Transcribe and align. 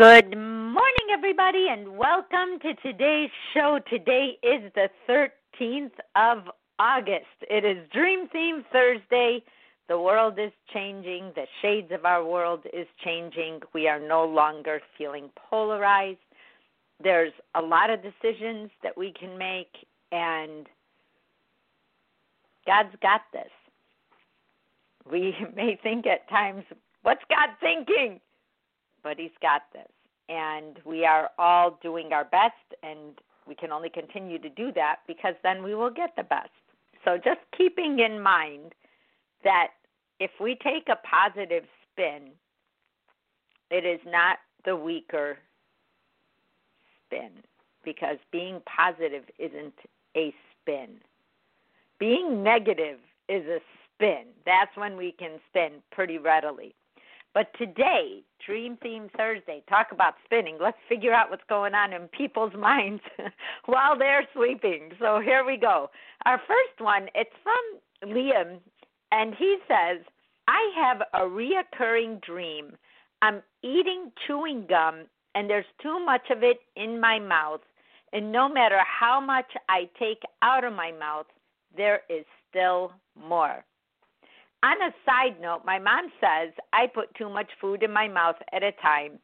Good 0.00 0.34
morning, 0.34 1.08
everybody, 1.12 1.66
and 1.68 1.98
welcome 1.98 2.58
to 2.62 2.72
today's 2.76 3.28
show. 3.52 3.78
Today 3.90 4.38
is 4.42 4.72
the 4.74 4.88
13th 5.06 5.90
of 6.16 6.44
August. 6.78 7.26
It 7.42 7.66
is 7.66 7.86
Dream 7.92 8.26
Theme 8.32 8.64
Thursday. 8.72 9.44
The 9.90 10.00
world 10.00 10.38
is 10.38 10.52
changing. 10.72 11.32
The 11.34 11.44
shades 11.60 11.92
of 11.92 12.06
our 12.06 12.24
world 12.24 12.62
is 12.72 12.86
changing. 13.04 13.60
We 13.74 13.88
are 13.88 14.00
no 14.00 14.24
longer 14.24 14.80
feeling 14.96 15.28
polarized. 15.36 16.16
There's 17.04 17.34
a 17.54 17.60
lot 17.60 17.90
of 17.90 18.00
decisions 18.02 18.70
that 18.82 18.96
we 18.96 19.12
can 19.12 19.36
make, 19.36 19.86
and 20.12 20.66
God's 22.66 22.96
got 23.02 23.20
this. 23.34 23.52
We 25.12 25.34
may 25.54 25.78
think 25.82 26.06
at 26.06 26.26
times, 26.30 26.64
what's 27.02 27.24
God 27.28 27.50
thinking? 27.60 28.18
but 29.02 29.18
he's 29.18 29.30
got 29.40 29.62
this. 29.72 29.88
And 30.30 30.78
we 30.84 31.04
are 31.04 31.30
all 31.38 31.78
doing 31.82 32.12
our 32.12 32.24
best, 32.24 32.54
and 32.82 33.18
we 33.46 33.54
can 33.54 33.72
only 33.72 33.90
continue 33.90 34.38
to 34.38 34.48
do 34.48 34.72
that 34.72 35.00
because 35.08 35.34
then 35.42 35.62
we 35.62 35.74
will 35.74 35.90
get 35.90 36.14
the 36.16 36.22
best. 36.22 36.50
So 37.04 37.16
just 37.16 37.40
keeping 37.56 37.98
in 37.98 38.22
mind 38.22 38.72
that 39.42 39.68
if 40.20 40.30
we 40.40 40.56
take 40.62 40.88
a 40.88 40.96
positive 41.04 41.64
spin, 41.90 42.28
it 43.70 43.84
is 43.84 44.00
not 44.06 44.38
the 44.64 44.76
weaker 44.76 45.38
spin 47.06 47.30
because 47.84 48.18
being 48.30 48.60
positive 48.66 49.24
isn't 49.38 49.74
a 50.16 50.32
spin. 50.60 50.98
Being 51.98 52.42
negative 52.42 52.98
is 53.28 53.44
a 53.46 53.58
spin. 53.94 54.26
That's 54.44 54.76
when 54.76 54.96
we 54.96 55.12
can 55.12 55.38
spin 55.48 55.82
pretty 55.90 56.18
readily. 56.18 56.74
But 57.32 57.52
today, 57.56 58.22
Dream 58.44 58.76
Theme 58.82 59.08
Thursday, 59.16 59.62
talk 59.68 59.88
about 59.92 60.14
spinning. 60.24 60.58
Let's 60.60 60.78
figure 60.88 61.12
out 61.12 61.30
what's 61.30 61.44
going 61.48 61.74
on 61.74 61.92
in 61.92 62.08
people's 62.08 62.54
minds 62.58 63.02
while 63.66 63.96
they're 63.96 64.26
sleeping. 64.34 64.90
So 64.98 65.20
here 65.20 65.44
we 65.44 65.56
go. 65.56 65.90
Our 66.26 66.38
first 66.38 66.80
one, 66.80 67.08
it's 67.14 67.30
from 67.42 68.10
Liam, 68.10 68.58
and 69.12 69.34
he 69.34 69.58
says, 69.68 70.04
I 70.48 70.72
have 70.76 71.02
a 71.14 71.26
reoccurring 71.26 72.22
dream. 72.22 72.72
I'm 73.22 73.42
eating 73.62 74.10
chewing 74.26 74.66
gum, 74.68 75.04
and 75.34 75.48
there's 75.48 75.66
too 75.80 76.04
much 76.04 76.30
of 76.30 76.42
it 76.42 76.58
in 76.76 77.00
my 77.00 77.18
mouth. 77.20 77.60
And 78.12 78.32
no 78.32 78.48
matter 78.48 78.80
how 78.84 79.20
much 79.20 79.46
I 79.68 79.88
take 79.98 80.22
out 80.42 80.64
of 80.64 80.72
my 80.72 80.90
mouth, 80.90 81.26
there 81.76 82.00
is 82.08 82.24
still 82.48 82.92
more. 83.16 83.64
On 84.62 84.76
a 84.82 84.92
side 85.06 85.40
note, 85.40 85.62
my 85.64 85.78
mom 85.78 86.10
says 86.20 86.52
I 86.72 86.86
put 86.86 87.14
too 87.14 87.30
much 87.30 87.48
food 87.60 87.82
in 87.82 87.92
my 87.92 88.08
mouth 88.08 88.36
at 88.52 88.62
a 88.62 88.72
time, 88.82 89.18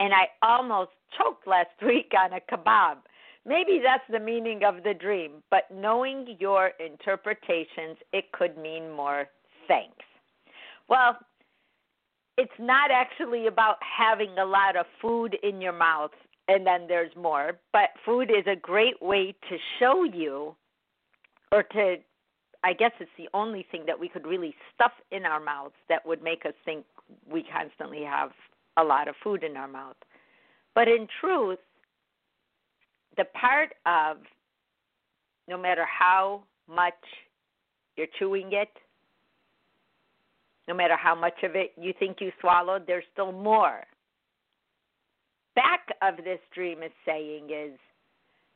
and 0.00 0.12
I 0.12 0.28
almost 0.42 0.90
choked 1.16 1.46
last 1.46 1.70
week 1.86 2.12
on 2.18 2.32
a 2.32 2.40
kebab. 2.40 2.98
Maybe 3.46 3.80
that's 3.82 4.04
the 4.10 4.20
meaning 4.20 4.62
of 4.64 4.82
the 4.82 4.92
dream, 4.92 5.42
but 5.50 5.62
knowing 5.72 6.36
your 6.38 6.72
interpretations, 6.84 7.96
it 8.12 8.30
could 8.32 8.58
mean 8.58 8.90
more. 8.90 9.26
Thanks. 9.66 10.04
Well, 10.88 11.16
it's 12.36 12.50
not 12.58 12.90
actually 12.90 13.46
about 13.46 13.76
having 13.80 14.36
a 14.38 14.44
lot 14.44 14.76
of 14.76 14.84
food 15.00 15.36
in 15.42 15.60
your 15.60 15.72
mouth 15.72 16.10
and 16.48 16.66
then 16.66 16.86
there's 16.88 17.14
more, 17.14 17.58
but 17.72 17.90
food 18.04 18.30
is 18.30 18.46
a 18.46 18.56
great 18.56 19.00
way 19.02 19.34
to 19.48 19.56
show 19.78 20.04
you 20.04 20.56
or 21.52 21.62
to 21.62 21.96
I 22.64 22.72
guess 22.72 22.92
it's 23.00 23.10
the 23.16 23.28
only 23.34 23.66
thing 23.70 23.84
that 23.86 23.98
we 23.98 24.08
could 24.08 24.26
really 24.26 24.54
stuff 24.74 24.92
in 25.12 25.24
our 25.24 25.40
mouths 25.40 25.74
that 25.88 26.04
would 26.06 26.22
make 26.22 26.44
us 26.44 26.54
think 26.64 26.84
we 27.30 27.44
constantly 27.44 28.02
have 28.02 28.30
a 28.76 28.84
lot 28.84 29.08
of 29.08 29.14
food 29.22 29.44
in 29.44 29.56
our 29.56 29.68
mouth. 29.68 29.96
But 30.74 30.88
in 30.88 31.06
truth, 31.20 31.58
the 33.16 33.24
part 33.24 33.74
of 33.86 34.18
no 35.48 35.56
matter 35.56 35.84
how 35.86 36.42
much 36.68 36.94
you're 37.96 38.06
chewing 38.18 38.50
it, 38.52 38.68
no 40.68 40.74
matter 40.74 40.96
how 40.96 41.14
much 41.14 41.42
of 41.42 41.56
it 41.56 41.72
you 41.80 41.92
think 41.98 42.18
you 42.20 42.30
swallowed, 42.40 42.86
there's 42.86 43.04
still 43.12 43.32
more. 43.32 43.84
Back 45.56 45.88
of 46.02 46.16
this 46.24 46.38
dream 46.54 46.82
is 46.82 46.92
saying 47.06 47.48
is, 47.50 47.78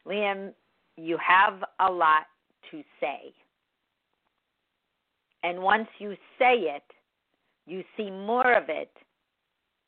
Liam, 0.07 0.53
you 0.97 1.19
have 1.27 1.65
a 1.81 1.91
lot 1.91 2.27
to 2.71 2.83
say. 3.01 3.33
And 5.43 5.63
once 5.63 5.89
you 5.99 6.15
say 6.39 6.55
it, 6.55 6.85
you 7.67 7.83
see 7.97 8.11
more 8.11 8.57
of 8.57 8.65
it, 8.69 8.91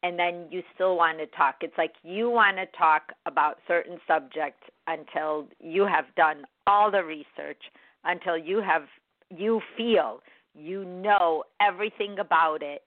and 0.02 0.18
then 0.18 0.46
you 0.50 0.62
still 0.74 0.96
want 0.96 1.18
to 1.18 1.26
talk. 1.26 1.56
It's 1.62 1.76
like 1.78 1.92
you 2.02 2.28
want 2.30 2.56
to 2.58 2.66
talk 2.76 3.12
about 3.26 3.58
certain 3.66 3.98
subjects 4.06 4.62
until 4.86 5.48
you 5.60 5.86
have 5.86 6.04
done 6.16 6.44
all 6.66 6.90
the 6.90 7.02
research, 7.02 7.62
until 8.04 8.36
you 8.36 8.60
have 8.60 8.82
you 9.30 9.60
feel 9.76 10.20
you 10.54 10.84
know 10.84 11.44
everything 11.60 12.18
about 12.18 12.62
it 12.62 12.82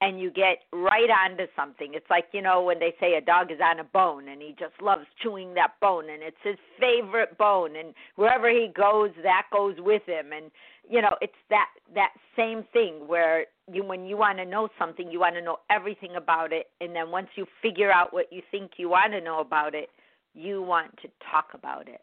and 0.00 0.20
you 0.20 0.30
get 0.30 0.58
right 0.72 1.08
onto 1.08 1.44
something. 1.56 1.92
It's 1.94 2.10
like, 2.10 2.26
you 2.32 2.42
know, 2.42 2.62
when 2.62 2.78
they 2.78 2.94
say 3.00 3.14
a 3.14 3.20
dog 3.22 3.50
is 3.50 3.58
on 3.62 3.80
a 3.80 3.84
bone 3.84 4.28
and 4.28 4.42
he 4.42 4.54
just 4.58 4.74
loves 4.82 5.06
chewing 5.22 5.54
that 5.54 5.80
bone 5.80 6.10
and 6.10 6.22
it's 6.22 6.36
his 6.42 6.56
favorite 6.78 7.38
bone 7.38 7.76
and 7.76 7.94
wherever 8.16 8.50
he 8.50 8.68
goes 8.76 9.10
that 9.22 9.46
goes 9.50 9.76
with 9.78 10.02
him 10.06 10.32
and 10.36 10.50
you 10.88 11.00
know, 11.00 11.16
it's 11.20 11.32
that 11.50 11.68
that 11.94 12.12
same 12.36 12.64
thing 12.72 13.06
where 13.06 13.46
you 13.72 13.84
when 13.84 14.06
you 14.06 14.16
want 14.16 14.38
to 14.38 14.44
know 14.44 14.68
something, 14.78 15.10
you 15.10 15.20
want 15.20 15.34
to 15.34 15.42
know 15.42 15.58
everything 15.70 16.16
about 16.16 16.52
it 16.52 16.66
and 16.80 16.94
then 16.94 17.10
once 17.10 17.28
you 17.36 17.46
figure 17.62 17.90
out 17.90 18.12
what 18.12 18.32
you 18.32 18.42
think 18.50 18.72
you 18.76 18.88
want 18.88 19.12
to 19.12 19.20
know 19.20 19.40
about 19.40 19.74
it, 19.74 19.88
you 20.34 20.62
want 20.62 20.96
to 20.98 21.08
talk 21.30 21.48
about 21.54 21.88
it. 21.88 22.00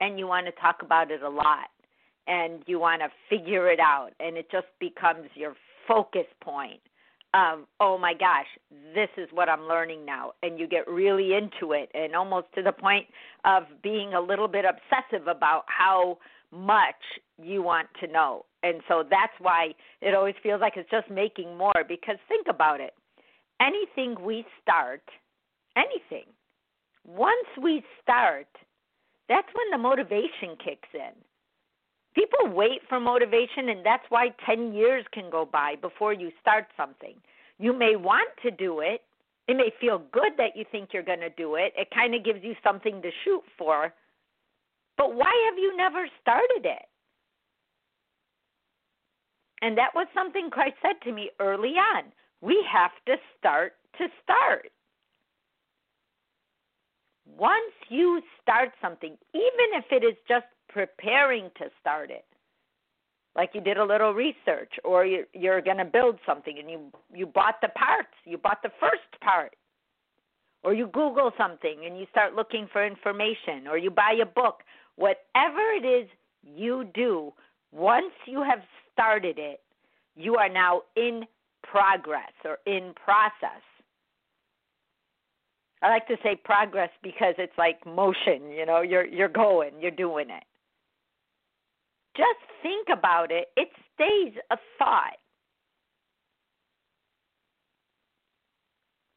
And 0.00 0.18
you 0.18 0.26
want 0.26 0.46
to 0.46 0.52
talk 0.52 0.82
about 0.82 1.10
it 1.10 1.22
a 1.22 1.28
lot 1.28 1.68
and 2.26 2.62
you 2.66 2.80
want 2.80 3.02
to 3.02 3.08
figure 3.28 3.70
it 3.70 3.80
out 3.80 4.10
and 4.18 4.36
it 4.38 4.50
just 4.50 4.68
becomes 4.78 5.28
your 5.34 5.54
focus 5.86 6.26
point 6.42 6.80
um, 7.32 7.66
oh 7.78 7.96
my 7.96 8.12
gosh, 8.12 8.46
this 8.94 9.08
is 9.16 9.28
what 9.32 9.48
I'm 9.48 9.62
learning 9.62 10.04
now. 10.04 10.32
And 10.42 10.58
you 10.58 10.66
get 10.66 10.88
really 10.88 11.34
into 11.34 11.72
it 11.72 11.90
and 11.94 12.14
almost 12.14 12.46
to 12.56 12.62
the 12.62 12.72
point 12.72 13.06
of 13.44 13.64
being 13.82 14.14
a 14.14 14.20
little 14.20 14.48
bit 14.48 14.64
obsessive 14.64 15.28
about 15.28 15.64
how 15.66 16.18
much 16.50 16.96
you 17.42 17.62
want 17.62 17.88
to 18.00 18.06
know. 18.06 18.44
And 18.62 18.80
so 18.88 19.02
that's 19.08 19.32
why 19.38 19.74
it 20.00 20.14
always 20.14 20.34
feels 20.42 20.60
like 20.60 20.74
it's 20.76 20.90
just 20.90 21.10
making 21.10 21.56
more 21.56 21.84
because 21.88 22.16
think 22.28 22.46
about 22.48 22.80
it. 22.80 22.94
Anything 23.60 24.22
we 24.22 24.44
start, 24.62 25.02
anything, 25.76 26.26
once 27.06 27.48
we 27.60 27.82
start, 28.02 28.48
that's 29.28 29.48
when 29.54 29.70
the 29.70 29.78
motivation 29.78 30.56
kicks 30.62 30.88
in. 30.94 31.14
People 32.14 32.52
wait 32.52 32.80
for 32.88 32.98
motivation, 32.98 33.68
and 33.68 33.86
that's 33.86 34.02
why 34.08 34.28
10 34.44 34.72
years 34.72 35.04
can 35.12 35.30
go 35.30 35.48
by 35.50 35.76
before 35.80 36.12
you 36.12 36.30
start 36.40 36.66
something. 36.76 37.14
You 37.58 37.72
may 37.72 37.94
want 37.94 38.30
to 38.42 38.50
do 38.50 38.80
it. 38.80 39.02
It 39.46 39.56
may 39.56 39.72
feel 39.80 40.02
good 40.12 40.32
that 40.36 40.56
you 40.56 40.64
think 40.70 40.90
you're 40.92 41.04
going 41.04 41.20
to 41.20 41.30
do 41.30 41.54
it. 41.54 41.72
It 41.76 41.88
kind 41.94 42.14
of 42.14 42.24
gives 42.24 42.40
you 42.42 42.54
something 42.62 43.00
to 43.02 43.10
shoot 43.24 43.42
for. 43.56 43.92
But 44.98 45.14
why 45.14 45.32
have 45.48 45.58
you 45.58 45.76
never 45.76 46.08
started 46.20 46.64
it? 46.64 46.89
And 49.62 49.76
that 49.76 49.90
was 49.94 50.06
something 50.14 50.50
Christ 50.50 50.76
said 50.82 50.96
to 51.04 51.12
me 51.12 51.30
early 51.38 51.74
on. 51.76 52.04
We 52.40 52.64
have 52.70 52.92
to 53.06 53.16
start 53.38 53.74
to 53.98 54.06
start. 54.22 54.70
Once 57.38 57.74
you 57.88 58.22
start 58.42 58.70
something, 58.80 59.16
even 59.34 59.68
if 59.74 59.84
it 59.90 60.04
is 60.04 60.16
just 60.26 60.46
preparing 60.68 61.50
to 61.58 61.66
start 61.80 62.10
it 62.10 62.24
like 63.36 63.50
you 63.54 63.60
did 63.60 63.76
a 63.76 63.84
little 63.84 64.14
research 64.14 64.72
or 64.84 65.04
you 65.04 65.24
you're 65.34 65.60
going 65.60 65.76
to 65.76 65.84
build 65.84 66.18
something 66.24 66.58
and 66.58 66.70
you 66.70 66.80
you 67.12 67.26
bought 67.26 67.56
the 67.60 67.68
parts 67.68 68.14
you 68.24 68.38
bought 68.38 68.62
the 68.62 68.70
first 68.80 69.20
part 69.20 69.54
or 70.62 70.74
you 70.74 70.86
Google 70.86 71.32
something 71.38 71.84
and 71.86 71.98
you 71.98 72.06
start 72.10 72.34
looking 72.34 72.68
for 72.72 72.86
information, 72.86 73.66
or 73.68 73.78
you 73.78 73.90
buy 73.90 74.16
a 74.20 74.26
book, 74.26 74.60
whatever 74.96 75.60
it 75.76 75.86
is 75.86 76.08
you 76.42 76.84
do, 76.94 77.32
once 77.72 78.12
you 78.26 78.42
have 78.42 78.60
started 78.92 79.38
it, 79.38 79.60
you 80.16 80.36
are 80.36 80.48
now 80.48 80.82
in 80.96 81.22
progress 81.62 82.32
or 82.44 82.58
in 82.66 82.92
process. 82.94 83.62
I 85.82 85.88
like 85.88 86.06
to 86.08 86.16
say 86.22 86.36
progress 86.36 86.90
because 87.02 87.34
it's 87.38 87.56
like 87.56 87.84
motion, 87.86 88.50
you 88.50 88.66
know, 88.66 88.82
you're 88.82 89.06
you're 89.06 89.28
going, 89.28 89.72
you're 89.80 89.90
doing 89.90 90.28
it. 90.28 90.44
Just 92.16 92.40
think 92.62 92.88
about 92.92 93.30
it. 93.30 93.48
It 93.56 93.68
stays 93.94 94.34
a 94.50 94.56
thought. 94.78 95.16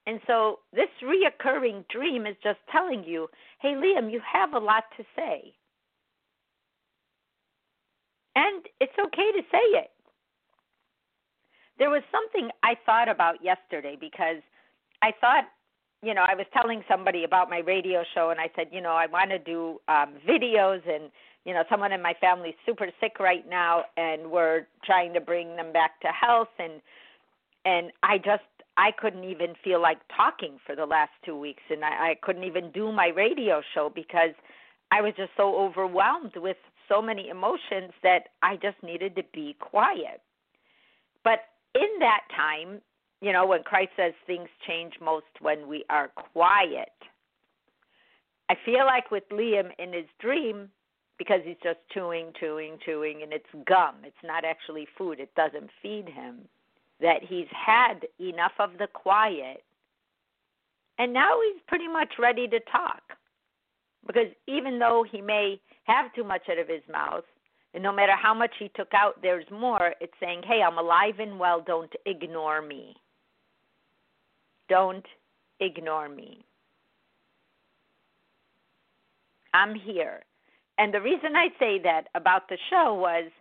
And 0.06 0.20
so 0.28 0.60
this 0.74 0.90
reoccurring 1.02 1.88
dream 1.88 2.26
is 2.26 2.36
just 2.44 2.60
telling 2.72 3.04
you, 3.04 3.28
hey, 3.62 3.74
Liam, 3.76 4.12
you 4.12 4.22
have 4.32 4.54
a 4.54 4.60
lot 4.60 4.84
to 4.98 5.04
say. 5.16 5.54
And 8.36 8.66
it's 8.80 8.94
okay 9.00 9.32
to 9.32 9.42
say 9.52 9.66
it. 9.80 9.92
There 11.80 11.90
was 11.90 12.04
something 12.12 12.50
I 12.64 12.76
thought 12.86 13.10
about 13.10 13.44
yesterday 13.44 13.98
because 14.00 14.42
I 15.02 15.12
thought, 15.20 15.46
you 16.02 16.14
know, 16.14 16.24
I 16.28 16.36
was 16.36 16.46
telling 16.54 16.84
somebody 16.88 17.24
about 17.24 17.50
my 17.50 17.60
radio 17.60 18.04
show 18.14 18.30
and 18.30 18.40
I 18.40 18.50
said, 18.56 18.68
you 18.72 18.82
know, 18.82 18.94
I 18.94 19.08
want 19.08 19.30
to 19.32 19.40
do 19.40 19.80
um 19.88 20.16
videos 20.28 20.82
and 20.88 21.12
you 21.46 21.54
know, 21.54 21.64
someone 21.70 21.92
in 21.92 22.02
my 22.02 22.14
family's 22.22 22.56
super 22.66 22.90
sick 23.02 23.20
right 23.20 23.48
now 23.50 23.84
and 23.98 24.32
we're 24.32 24.66
trying 24.86 25.14
to 25.14 25.20
bring 25.20 25.58
them 25.58 25.74
back 25.74 26.00
to 26.02 26.08
health 26.08 26.54
and 26.58 26.82
and 27.66 27.92
I 28.02 28.18
just 28.18 28.44
I 28.78 28.92
couldn't 28.92 29.24
even 29.24 29.54
feel 29.64 29.82
like 29.82 30.00
talking 30.16 30.58
for 30.66 30.76
the 30.76 30.86
last 30.86 31.12
two 31.24 31.38
weeks, 31.38 31.62
and 31.70 31.86
I, 31.86 32.12
I 32.12 32.16
couldn't 32.22 32.44
even 32.44 32.72
do 32.72 32.92
my 32.92 33.08
radio 33.08 33.62
show 33.74 33.92
because 33.94 34.34
I 34.92 35.02
was 35.02 35.14
just 35.16 35.32
so 35.38 35.56
overwhelmed 35.56 36.34
with 36.36 36.58
so 36.90 37.02
many 37.02 37.30
emotions 37.30 37.92
that 38.04 38.30
I 38.42 38.56
just 38.56 38.82
needed 38.84 39.16
to 39.16 39.24
be 39.34 39.56
quiet. 39.60 40.22
But 41.24 41.40
in 41.76 42.00
that 42.00 42.22
time, 42.36 42.82
you 43.22 43.32
know, 43.32 43.46
when 43.46 43.64
Christ 43.64 43.92
says 43.96 44.14
things 44.28 44.50
change 44.68 44.94
most 45.02 45.26
when 45.40 45.68
we 45.68 45.86
are 45.90 46.10
quiet, 46.10 46.92
I 48.50 48.56
feel 48.66 48.86
like 48.86 49.12
with 49.12 49.24
Liam 49.32 49.70
in 49.80 49.94
his 49.94 50.06
dream, 50.20 50.70
because 51.18 51.42
he's 51.46 51.58
just 51.64 51.80
chewing, 51.94 52.34
chewing, 52.40 52.78
chewing, 52.86 53.24
and 53.24 53.32
it's 53.32 53.46
gum, 53.66 53.96
it's 54.04 54.16
not 54.24 54.44
actually 54.44 54.88
food, 54.98 55.20
it 55.20 55.34
doesn't 55.36 55.70
feed 55.82 56.10
him 56.10 56.40
that 57.00 57.24
he's 57.24 57.48
had 57.52 58.06
enough 58.20 58.54
of 58.60 58.72
the 58.78 58.88
quiet 58.88 59.64
and 60.98 61.14
now 61.14 61.38
he's 61.42 61.62
pretty 61.68 61.88
much 61.88 62.14
ready 62.20 62.48
to 62.48 62.60
talk. 62.72 63.02
Because 64.06 64.28
even 64.48 64.80
though 64.80 65.06
he 65.10 65.22
may 65.22 65.60
have 65.86 66.14
too 66.14 66.24
much 66.24 66.44
out 66.52 66.60
of 66.60 66.68
his 66.68 66.82
mouth, 66.92 67.24
and 67.74 67.82
no 67.82 67.92
matter 67.92 68.14
how 68.16 68.34
much 68.34 68.52
he 68.60 68.70
took 68.76 68.94
out, 68.94 69.22
there's 69.22 69.50
more, 69.52 69.94
it's 70.00 70.14
saying, 70.20 70.42
hey, 70.46 70.62
I'm 70.66 70.78
alive 70.78 71.16
and 71.20 71.40
well, 71.40 71.64
don't 71.66 71.92
ignore 72.06 72.62
me. 72.62 72.96
Don't 74.70 75.06
ignore 75.60 76.10
me. 76.10 76.46
I'm 79.54 79.76
here. 79.76 80.22
And 80.78 80.94
the 80.94 81.02
reason 81.02 81.36
I 81.36 81.48
say 81.60 81.80
that 81.84 82.06
about 82.16 82.50
the 82.50 82.58
show 82.70 82.94
was 82.94 83.32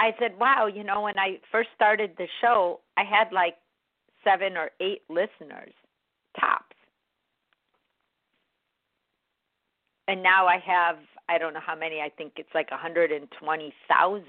I 0.00 0.10
said, 0.18 0.38
wow, 0.38 0.66
you 0.66 0.82
know, 0.82 1.02
when 1.02 1.18
I 1.18 1.38
first 1.52 1.68
started 1.76 2.12
the 2.18 2.26
show, 2.40 2.80
I 2.96 3.04
had 3.04 3.32
like 3.32 3.54
seven 4.24 4.56
or 4.56 4.70
eight 4.80 5.02
listeners, 5.08 5.72
tops. 6.38 6.61
And 10.08 10.22
now 10.22 10.46
I 10.46 10.58
have, 10.58 10.96
I 11.28 11.38
don't 11.38 11.54
know 11.54 11.60
how 11.64 11.76
many, 11.76 12.00
I 12.00 12.10
think 12.10 12.34
it's 12.36 12.54
like 12.54 12.70
120,000 12.70 14.24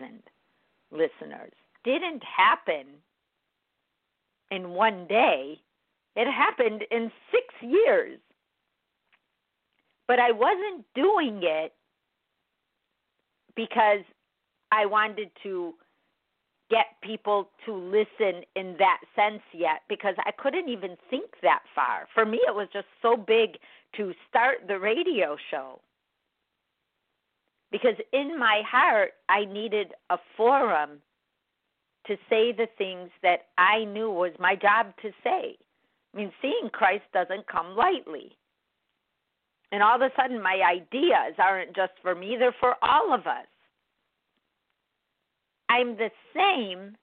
listeners. 0.91 1.51
Didn't 1.83 2.23
happen 2.23 2.85
in 4.51 4.69
one 4.69 5.07
day, 5.07 5.59
it 6.15 6.31
happened 6.31 6.83
in 6.91 7.11
six 7.31 7.45
years. 7.61 8.19
But 10.07 10.19
I 10.19 10.31
wasn't 10.31 10.85
doing 10.93 11.39
it 11.41 11.73
because 13.55 14.01
I 14.71 14.85
wanted 14.85 15.31
to 15.43 15.73
get 16.73 16.87
people 17.03 17.49
to 17.67 17.75
listen 17.75 18.41
in 18.55 18.75
that 18.79 18.97
sense 19.15 19.43
yet 19.53 19.81
because 19.87 20.15
I 20.25 20.31
couldn't 20.31 20.69
even 20.69 20.97
think 21.07 21.25
that 21.43 21.61
far. 21.75 22.07
For 22.15 22.25
me, 22.25 22.39
it 22.47 22.55
was 22.55 22.67
just 22.73 22.87
so 22.99 23.15
big 23.15 23.57
to 23.97 24.11
start 24.27 24.67
the 24.67 24.79
radio 24.79 25.37
show. 25.51 25.79
Because 27.71 27.95
in 28.11 28.39
my 28.39 28.63
heart, 28.67 29.11
I 29.29 29.45
needed 29.45 29.93
a 30.09 30.17
forum 30.35 31.01
to 32.07 32.15
say 32.27 32.51
the 32.51 32.67
things 32.75 33.09
that 33.21 33.47
I 33.59 33.83
knew 33.85 34.09
was 34.09 34.31
my 34.39 34.55
job 34.55 34.93
to 35.03 35.11
say. 35.23 35.55
I 36.13 36.17
mean, 36.17 36.31
seeing 36.41 36.69
Christ 36.71 37.05
doesn't 37.13 37.47
come 37.47 37.75
lightly. 37.75 38.35
And 39.71 39.83
all 39.83 39.95
of 39.95 40.01
a 40.01 40.09
sudden, 40.19 40.41
my 40.41 40.59
ideas 40.67 41.35
aren't 41.37 41.75
just 41.75 41.93
for 42.01 42.15
me, 42.15 42.35
they're 42.37 42.55
for 42.59 42.75
all 42.81 43.13
of 43.13 43.27
us. 43.27 43.45
I'm 45.73 45.97
the 45.97 46.11
same 46.35 46.95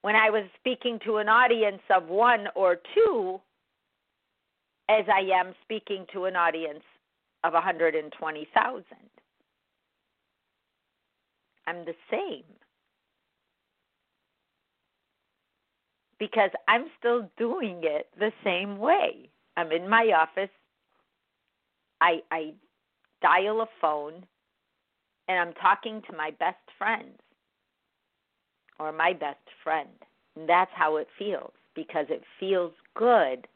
when 0.00 0.16
I 0.16 0.30
was 0.30 0.44
speaking 0.58 0.98
to 1.04 1.18
an 1.18 1.28
audience 1.28 1.82
of 1.94 2.08
one 2.08 2.46
or 2.54 2.78
two 2.94 3.38
as 4.88 5.04
I 5.12 5.28
am 5.38 5.52
speaking 5.62 6.06
to 6.14 6.24
an 6.24 6.36
audience 6.36 6.84
of 7.44 7.52
120,000. 7.52 8.82
I'm 11.66 11.84
the 11.84 11.92
same. 12.10 12.44
Because 16.18 16.50
I'm 16.66 16.86
still 16.98 17.28
doing 17.36 17.80
it 17.82 18.06
the 18.18 18.32
same 18.42 18.78
way. 18.78 19.28
I'm 19.58 19.70
in 19.70 19.86
my 19.86 20.12
office. 20.18 20.50
I 22.00 22.20
I 22.30 22.54
dial 23.20 23.60
a 23.60 23.66
phone 23.82 24.24
and 25.28 25.38
I'm 25.38 25.52
talking 25.54 26.02
to 26.10 26.16
my 26.16 26.30
best 26.38 26.56
friends 26.78 27.18
or 28.80 28.92
my 28.92 29.12
best 29.12 29.38
friend. 29.62 29.88
And 30.36 30.48
that's 30.48 30.70
how 30.74 30.96
it 30.96 31.08
feels 31.18 31.52
because 31.74 32.06
it 32.08 32.22
feels 32.40 32.72
good 32.94 33.46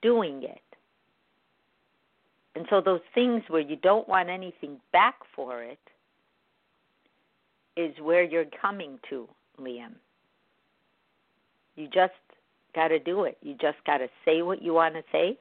doing 0.00 0.42
it. 0.44 0.62
And 2.54 2.66
so, 2.70 2.80
those 2.80 3.00
things 3.14 3.42
where 3.48 3.60
you 3.60 3.76
don't 3.76 4.08
want 4.08 4.28
anything 4.28 4.78
back 4.92 5.16
for 5.34 5.62
it 5.62 5.78
is 7.76 7.94
where 8.02 8.24
you're 8.24 8.46
coming 8.60 8.98
to, 9.10 9.28
Liam. 9.60 9.92
You 11.76 11.86
just 11.86 12.14
got 12.74 12.88
to 12.88 12.98
do 12.98 13.24
it. 13.24 13.38
You 13.42 13.54
just 13.60 13.78
got 13.86 13.98
to 13.98 14.08
say 14.24 14.42
what 14.42 14.60
you 14.60 14.74
want 14.74 14.94
to 14.94 15.02
say. 15.12 15.38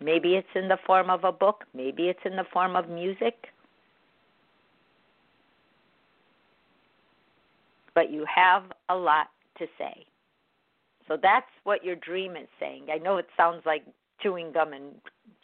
Maybe 0.00 0.34
it's 0.34 0.48
in 0.54 0.68
the 0.68 0.78
form 0.84 1.10
of 1.10 1.24
a 1.24 1.32
book, 1.32 1.64
maybe 1.74 2.04
it's 2.04 2.20
in 2.24 2.36
the 2.36 2.46
form 2.52 2.76
of 2.76 2.88
music, 2.88 3.48
but 7.98 8.12
you 8.12 8.24
have 8.32 8.62
a 8.90 8.94
lot 8.94 9.26
to 9.58 9.66
say. 9.76 10.06
So 11.08 11.16
that's 11.20 11.50
what 11.64 11.82
your 11.84 11.96
dream 11.96 12.36
is 12.36 12.46
saying. 12.60 12.86
I 12.94 12.98
know 12.98 13.16
it 13.16 13.26
sounds 13.36 13.62
like 13.66 13.82
chewing 14.22 14.52
gum 14.52 14.72
and 14.72 14.92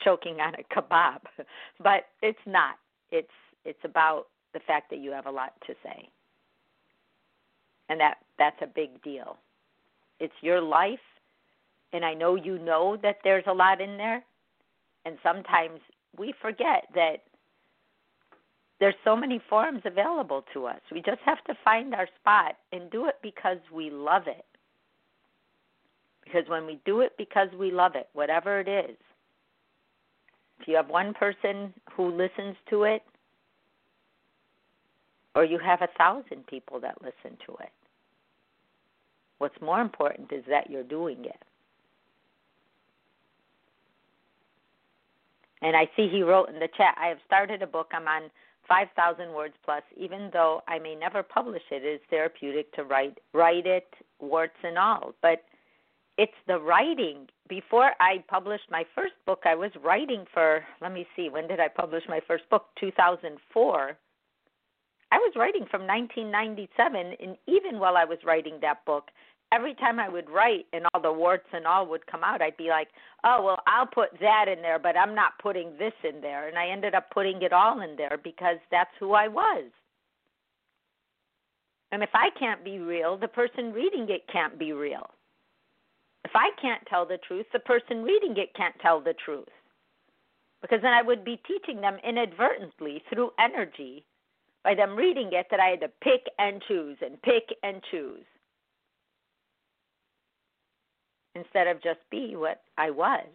choking 0.05 0.37
on 0.39 0.55
a 0.55 0.63
kebab, 0.73 1.19
but 1.83 2.05
it's 2.23 2.39
not. 2.47 2.77
It's 3.11 3.27
it's 3.65 3.81
about 3.83 4.27
the 4.53 4.61
fact 4.61 4.91
that 4.91 5.01
you 5.01 5.11
have 5.11 5.27
a 5.27 5.33
lot 5.33 5.55
to 5.67 5.75
say. 5.83 6.09
And 7.89 7.99
that 7.99 8.19
that's 8.39 8.63
a 8.63 8.69
big 8.69 9.03
deal. 9.03 9.37
It's 10.21 10.35
your 10.41 10.61
life 10.61 11.01
and 11.93 12.05
I 12.05 12.15
know 12.15 12.37
you 12.37 12.61
know 12.61 12.97
that 13.03 13.17
there's 13.25 13.49
a 13.49 13.53
lot 13.53 13.81
in 13.81 13.97
there. 13.97 14.23
And 15.05 15.19
sometimes 15.25 15.81
we 16.17 16.33
forget 16.41 16.85
that 16.95 17.17
there's 18.81 18.95
so 19.05 19.17
many 19.17 19.41
forms 19.49 19.83
available 19.85 20.45
to 20.53 20.67
us. 20.67 20.81
We 20.91 21.01
just 21.01 21.21
have 21.25 21.43
to 21.45 21.55
find 21.65 21.95
our 21.95 22.09
spot 22.21 22.57
and 22.73 22.91
do 22.91 23.07
it 23.07 23.17
because 23.23 23.59
we 23.73 23.91
love 23.91 24.27
it. 24.27 24.45
Because 26.25 26.49
when 26.49 26.67
we 26.67 26.81
do 26.85 27.01
it 27.01 27.13
because 27.17 27.49
we 27.59 27.71
love 27.71 27.93
it, 27.95 28.09
whatever 28.15 28.61
it 28.61 28.69
is, 28.69 28.97
if 30.61 30.69
you 30.69 30.77
have 30.77 30.89
one 30.89 31.15
person 31.15 31.73
who 31.93 32.11
listens 32.11 32.57
to 32.71 32.85
it, 32.85 33.03
or 35.35 35.45
you 35.45 35.59
have 35.59 35.83
a 35.83 35.89
thousand 35.99 36.47
people 36.47 36.81
that 36.81 36.97
listen 37.03 37.37
to 37.47 37.53
it, 37.61 37.73
what's 39.39 39.61
more 39.61 39.81
important 39.81 40.33
is 40.33 40.45
that 40.49 40.71
you're 40.71 40.83
doing 40.83 41.25
it. 41.25 41.43
And 45.61 45.77
I 45.77 45.89
see 45.97 46.09
he 46.09 46.23
wrote 46.23 46.51
in 46.51 46.57
the 46.57 46.69
chat, 46.77 46.95
I 47.01 47.07
have 47.09 47.19
started 47.27 47.63
a 47.63 47.67
book. 47.67 47.91
I'm 47.93 48.07
on 48.07 48.31
5,000 48.69 49.33
words 49.33 49.55
plus, 49.65 49.83
even 49.97 50.31
though 50.33 50.63
I 50.69 50.79
may 50.79 50.95
never 50.95 51.23
publish 51.23 51.63
it, 51.71 51.85
it 51.85 51.89
is 51.89 52.01
therapeutic 52.11 52.73
to 52.75 52.85
write 52.85 53.19
write 53.33 53.67
it, 53.67 53.89
warts 54.21 54.57
and 54.63 54.79
all. 54.79 55.15
But 55.23 55.45
it's 56.17 56.33
the 56.47 56.59
writing. 56.59 57.29
Before 57.49 57.91
I 58.01 58.25
published 58.29 58.71
my 58.71 58.85
first 58.95 59.15
book, 59.27 59.43
I 59.45 59.55
was 59.55 59.71
writing 59.83 60.25
for, 60.33 60.65
let 60.81 60.93
me 60.93 61.07
see, 61.17 61.29
when 61.29 61.49
did 61.49 61.61
I 61.61 61.69
publish 61.69 62.05
my 62.09 62.21
first 62.27 62.49
book? 62.51 62.67
2004. 62.81 63.97
I 65.13 65.17
was 65.17 65.33
writing 65.37 65.67
from 65.71 65.87
1997, 65.87 67.17
and 67.21 67.37
even 67.47 67.79
while 67.79 67.97
I 67.97 68.05
was 68.05 68.19
writing 68.25 68.59
that 68.63 68.85
book, 68.85 69.11
every 69.55 69.75
time 69.75 70.01
I 70.01 70.09
would 70.09 70.29
write 70.29 70.67
and 70.73 70.85
all 70.93 71.01
the 71.01 71.13
warts 71.13 71.47
and 71.53 71.67
all 71.67 71.87
would 71.87 72.07
come 72.07 72.25
out, 72.25 72.43
I'd 72.43 72.57
be 72.57 72.69
like, 72.69 72.89
oh, 73.25 73.43
well, 73.45 73.59
I'll 73.67 73.87
put 73.87 74.09
that 74.21 74.47
in 74.49 74.61
there, 74.63 74.79
but 74.79 74.97
I'm 74.97 75.15
not 75.15 75.39
putting 75.41 75.77
this 75.79 75.93
in 76.03 76.21
there. 76.21 76.49
And 76.49 76.59
I 76.59 76.69
ended 76.69 76.95
up 76.95 77.11
putting 77.13 77.43
it 77.43 77.53
all 77.53 77.81
in 77.81 77.97
there 77.97 78.19
because 78.23 78.59
that's 78.71 78.91
who 78.99 79.13
I 79.13 79.29
was. 79.29 79.65
And 81.93 82.03
if 82.03 82.11
I 82.15 82.31
can't 82.39 82.65
be 82.65 82.79
real, 82.79 83.17
the 83.17 83.29
person 83.29 83.73
reading 83.73 84.07
it 84.09 84.27
can't 84.33 84.59
be 84.59 84.73
real. 84.73 85.09
If 86.25 86.33
I 86.35 86.51
can't 86.61 86.85
tell 86.89 87.07
the 87.07 87.19
truth, 87.19 87.47
the 87.53 87.61
person 87.61 88.03
reading 88.03 88.35
it 88.37 88.55
can't 88.57 88.75
tell 88.81 89.01
the 89.01 89.15
truth. 89.25 89.47
Because 90.63 90.81
then 90.83 90.93
I 90.93 91.03
would 91.03 91.25
be 91.25 91.41
teaching 91.47 91.81
them 91.81 91.99
inadvertently 92.03 93.03
through 93.13 93.31
energy 93.39 94.05
by 94.65 94.75
them 94.75 94.97
reading 94.97 95.29
it 95.33 95.47
that 95.51 95.61
I 95.61 95.69
had 95.69 95.81
to 95.81 95.91
pick 96.03 96.25
and 96.39 96.61
choose 96.67 96.97
and 97.03 97.21
pick 97.23 97.45
and 97.63 97.81
choose 97.91 98.25
instead 101.35 101.67
of 101.67 101.83
just 101.83 102.01
be 102.11 102.37
what 102.37 102.63
I 102.79 102.91
was. 102.91 103.27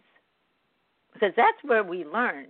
Because 1.12 1.32
that's 1.36 1.58
where 1.64 1.82
we 1.82 2.04
learn. 2.04 2.46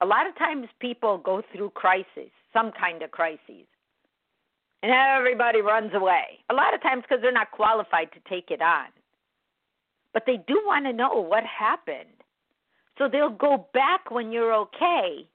A 0.00 0.06
lot 0.06 0.26
of 0.26 0.36
times 0.36 0.68
people 0.80 1.18
go 1.18 1.42
through 1.52 1.70
crisis, 1.70 2.30
some 2.52 2.72
kind 2.72 3.02
of 3.02 3.10
crisis, 3.10 3.66
and 4.82 4.92
everybody 4.92 5.62
runs 5.62 5.92
away. 5.94 6.40
A 6.50 6.54
lot 6.54 6.74
of 6.74 6.82
times 6.82 7.02
because 7.02 7.22
they're 7.22 7.32
not 7.32 7.50
qualified 7.50 8.12
to 8.12 8.20
take 8.28 8.50
it 8.50 8.60
on. 8.60 8.88
But 10.12 10.24
they 10.26 10.36
do 10.46 10.62
want 10.64 10.84
to 10.84 10.92
know 10.92 11.20
what 11.22 11.42
happened. 11.44 12.10
So 12.98 13.08
they'll 13.10 13.30
go 13.30 13.66
back 13.72 14.10
when 14.10 14.30
you're 14.30 14.54
okay 14.54 15.26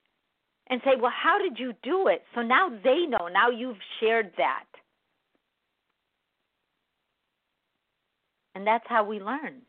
and 0.68 0.80
say, 0.84 0.92
Well, 0.98 1.12
how 1.14 1.38
did 1.38 1.58
you 1.58 1.74
do 1.82 2.08
it? 2.08 2.22
So 2.34 2.42
now 2.42 2.70
they 2.82 3.06
know. 3.06 3.28
Now 3.28 3.50
you've 3.50 3.76
shared 3.98 4.30
that. 4.38 4.69
And 8.54 8.66
that's 8.66 8.84
how 8.88 9.04
we 9.04 9.20
learn. 9.20 9.62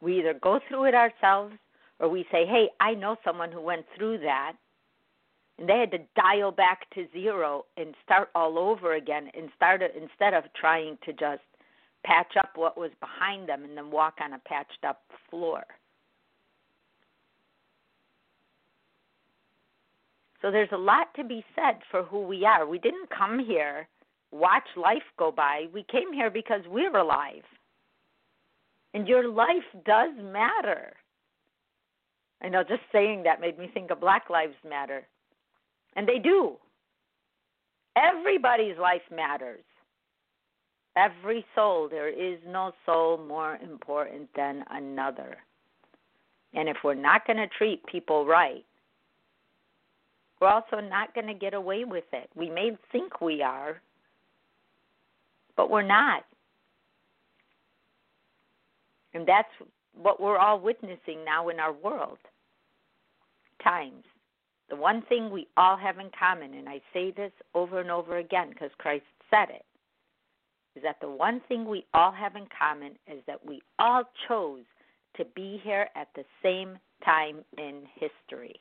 We 0.00 0.18
either 0.18 0.34
go 0.34 0.60
through 0.68 0.84
it 0.84 0.94
ourselves 0.94 1.54
or 1.98 2.08
we 2.08 2.24
say, 2.32 2.46
hey, 2.46 2.68
I 2.80 2.94
know 2.94 3.16
someone 3.24 3.52
who 3.52 3.60
went 3.60 3.84
through 3.96 4.18
that. 4.18 4.54
And 5.58 5.68
they 5.68 5.78
had 5.78 5.90
to 5.90 5.98
dial 6.16 6.50
back 6.52 6.88
to 6.94 7.06
zero 7.12 7.66
and 7.76 7.94
start 8.02 8.30
all 8.34 8.58
over 8.58 8.94
again 8.94 9.30
and 9.36 9.50
start 9.56 9.82
instead 9.82 10.32
of 10.32 10.44
trying 10.58 10.96
to 11.04 11.12
just 11.12 11.42
patch 12.02 12.32
up 12.38 12.52
what 12.54 12.78
was 12.78 12.90
behind 13.00 13.46
them 13.46 13.64
and 13.64 13.76
then 13.76 13.90
walk 13.90 14.14
on 14.22 14.32
a 14.32 14.38
patched 14.38 14.84
up 14.88 15.02
floor. 15.28 15.62
So 20.40 20.50
there's 20.50 20.72
a 20.72 20.78
lot 20.78 21.12
to 21.16 21.24
be 21.24 21.44
said 21.54 21.80
for 21.90 22.02
who 22.04 22.22
we 22.22 22.46
are. 22.46 22.66
We 22.66 22.78
didn't 22.78 23.10
come 23.10 23.38
here 23.38 23.86
watch 24.32 24.68
life 24.76 25.02
go 25.18 25.32
by. 25.32 25.66
We 25.72 25.84
came 25.90 26.12
here 26.12 26.30
because 26.30 26.62
we're 26.68 26.96
alive. 26.96 27.42
And 28.94 29.06
your 29.06 29.28
life 29.28 29.66
does 29.84 30.10
matter. 30.20 30.94
I 32.42 32.48
know 32.48 32.62
just 32.62 32.82
saying 32.92 33.22
that 33.24 33.40
made 33.40 33.58
me 33.58 33.70
think 33.72 33.90
of 33.90 34.00
Black 34.00 34.30
Lives 34.30 34.54
Matter. 34.68 35.06
And 35.94 36.08
they 36.08 36.18
do. 36.18 36.56
Everybody's 37.96 38.78
life 38.78 39.02
matters. 39.14 39.64
Every 40.96 41.44
soul. 41.54 41.88
There 41.88 42.08
is 42.08 42.38
no 42.46 42.72
soul 42.86 43.18
more 43.18 43.58
important 43.62 44.28
than 44.34 44.64
another. 44.70 45.38
And 46.54 46.68
if 46.68 46.78
we're 46.82 46.94
not 46.94 47.26
going 47.26 47.36
to 47.36 47.46
treat 47.46 47.84
people 47.86 48.26
right, 48.26 48.64
we're 50.40 50.48
also 50.48 50.80
not 50.80 51.14
going 51.14 51.26
to 51.26 51.34
get 51.34 51.54
away 51.54 51.84
with 51.84 52.04
it. 52.12 52.30
We 52.34 52.48
may 52.50 52.76
think 52.90 53.20
we 53.20 53.42
are, 53.42 53.80
but 55.56 55.70
we're 55.70 55.82
not. 55.82 56.24
And 59.14 59.26
that's 59.26 59.48
what 59.94 60.20
we're 60.20 60.38
all 60.38 60.60
witnessing 60.60 61.24
now 61.24 61.48
in 61.48 61.58
our 61.58 61.72
world. 61.72 62.18
Times. 63.62 64.04
The 64.68 64.76
one 64.76 65.02
thing 65.08 65.30
we 65.30 65.48
all 65.56 65.76
have 65.76 65.98
in 65.98 66.10
common, 66.16 66.54
and 66.54 66.68
I 66.68 66.80
say 66.92 67.10
this 67.10 67.32
over 67.54 67.80
and 67.80 67.90
over 67.90 68.18
again 68.18 68.50
because 68.50 68.70
Christ 68.78 69.04
said 69.28 69.50
it, 69.50 69.64
is 70.76 70.82
that 70.84 71.00
the 71.00 71.10
one 71.10 71.40
thing 71.48 71.68
we 71.68 71.84
all 71.92 72.12
have 72.12 72.36
in 72.36 72.46
common 72.56 72.92
is 73.12 73.20
that 73.26 73.44
we 73.44 73.60
all 73.78 74.04
chose 74.28 74.62
to 75.16 75.24
be 75.34 75.60
here 75.64 75.88
at 75.96 76.08
the 76.14 76.24
same 76.42 76.78
time 77.04 77.44
in 77.58 77.82
history. 77.96 78.54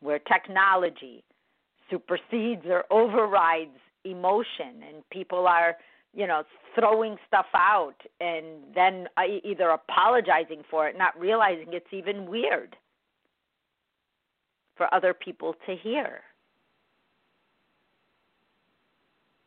Where 0.00 0.20
technology 0.20 1.24
supersedes 1.90 2.64
or 2.66 2.84
overrides 2.90 3.76
emotion 4.04 4.82
and 4.88 5.08
people 5.10 5.46
are 5.46 5.76
you 6.14 6.26
know 6.26 6.42
throwing 6.74 7.16
stuff 7.26 7.46
out 7.54 7.96
and 8.20 8.46
then 8.74 9.06
uh, 9.16 9.22
either 9.44 9.68
apologizing 9.68 10.62
for 10.70 10.88
it 10.88 10.96
not 10.96 11.18
realizing 11.18 11.68
it's 11.72 11.92
even 11.92 12.26
weird 12.26 12.76
for 14.80 14.92
other 14.94 15.12
people 15.12 15.54
to 15.66 15.76
hear. 15.76 16.20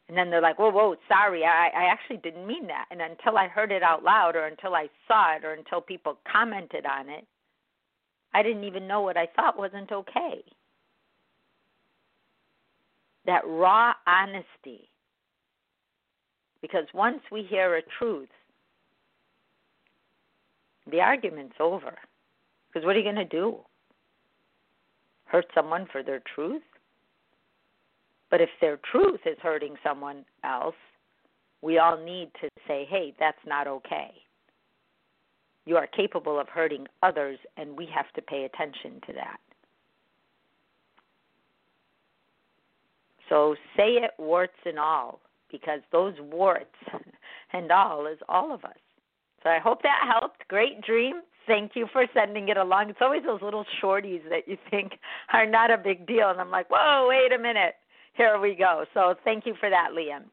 And 0.07 0.15
then 0.15 0.29
they're 0.29 0.41
like 0.41 0.59
whoa 0.59 0.69
whoa 0.69 0.95
sorry 1.07 1.43
i 1.43 1.69
i 1.75 1.85
actually 1.85 2.17
didn't 2.17 2.45
mean 2.45 2.67
that. 2.67 2.85
And 2.91 3.01
until 3.01 3.37
i 3.37 3.47
heard 3.47 3.71
it 3.71 3.81
out 3.81 4.03
loud 4.03 4.35
or 4.35 4.45
until 4.45 4.75
i 4.75 4.87
saw 5.07 5.35
it 5.35 5.43
or 5.43 5.53
until 5.53 5.81
people 5.81 6.19
commented 6.31 6.85
on 6.85 7.09
it 7.09 7.25
i 8.33 8.43
didn't 8.43 8.63
even 8.65 8.87
know 8.87 9.01
what 9.01 9.17
i 9.17 9.25
thought 9.35 9.57
wasn't 9.57 9.91
okay 9.91 10.43
that 13.25 13.41
raw 13.45 13.93
honesty. 14.07 14.89
Because 16.61 16.85
once 16.93 17.19
we 17.31 17.43
hear 17.43 17.75
a 17.75 17.81
truth, 17.99 18.29
the 20.89 21.01
argument's 21.01 21.55
over. 21.59 21.97
Because 22.67 22.85
what 22.85 22.95
are 22.95 22.99
you 22.99 23.03
going 23.03 23.15
to 23.15 23.25
do? 23.25 23.57
Hurt 25.25 25.45
someone 25.53 25.87
for 25.91 26.03
their 26.03 26.21
truth? 26.35 26.61
But 28.29 28.41
if 28.41 28.49
their 28.61 28.79
truth 28.91 29.21
is 29.25 29.37
hurting 29.41 29.75
someone 29.83 30.25
else, 30.43 30.75
we 31.61 31.77
all 31.77 31.97
need 32.03 32.31
to 32.41 32.49
say, 32.67 32.85
hey, 32.89 33.13
that's 33.19 33.37
not 33.45 33.67
okay. 33.67 34.11
You 35.65 35.77
are 35.77 35.87
capable 35.87 36.39
of 36.39 36.49
hurting 36.49 36.87
others, 37.03 37.39
and 37.57 37.77
we 37.77 37.87
have 37.93 38.11
to 38.15 38.21
pay 38.21 38.43
attention 38.43 38.99
to 39.07 39.13
that. 39.13 39.39
So 43.29 43.55
say 43.77 43.93
it 43.93 44.11
warts 44.17 44.53
and 44.65 44.79
all, 44.79 45.21
because 45.51 45.79
those 45.91 46.13
warts 46.19 46.75
and 47.53 47.71
all 47.71 48.07
is 48.07 48.17
all 48.27 48.53
of 48.53 48.63
us. 48.65 48.77
So 49.43 49.49
I 49.49 49.59
hope 49.59 49.81
that 49.83 50.07
helped. 50.09 50.47
Great 50.47 50.81
dream. 50.81 51.21
Thank 51.45 51.71
you 51.75 51.87
for 51.91 52.05
sending 52.13 52.47
it 52.47 52.57
along. 52.57 52.89
It's 52.89 52.99
always 53.01 53.23
those 53.23 53.41
little 53.41 53.65
shorties 53.81 54.21
that 54.29 54.47
you 54.47 54.57
think 54.69 54.93
are 55.33 55.45
not 55.45 55.71
a 55.71 55.77
big 55.77 56.07
deal. 56.07 56.29
And 56.29 56.39
I'm 56.39 56.51
like, 56.51 56.69
whoa, 56.69 57.07
wait 57.09 57.33
a 57.33 57.41
minute. 57.41 57.75
Here 58.13 58.39
we 58.39 58.55
go. 58.55 58.85
So 58.93 59.15
thank 59.23 59.45
you 59.45 59.55
for 59.59 59.69
that, 59.69 59.89
Liam. 59.91 60.23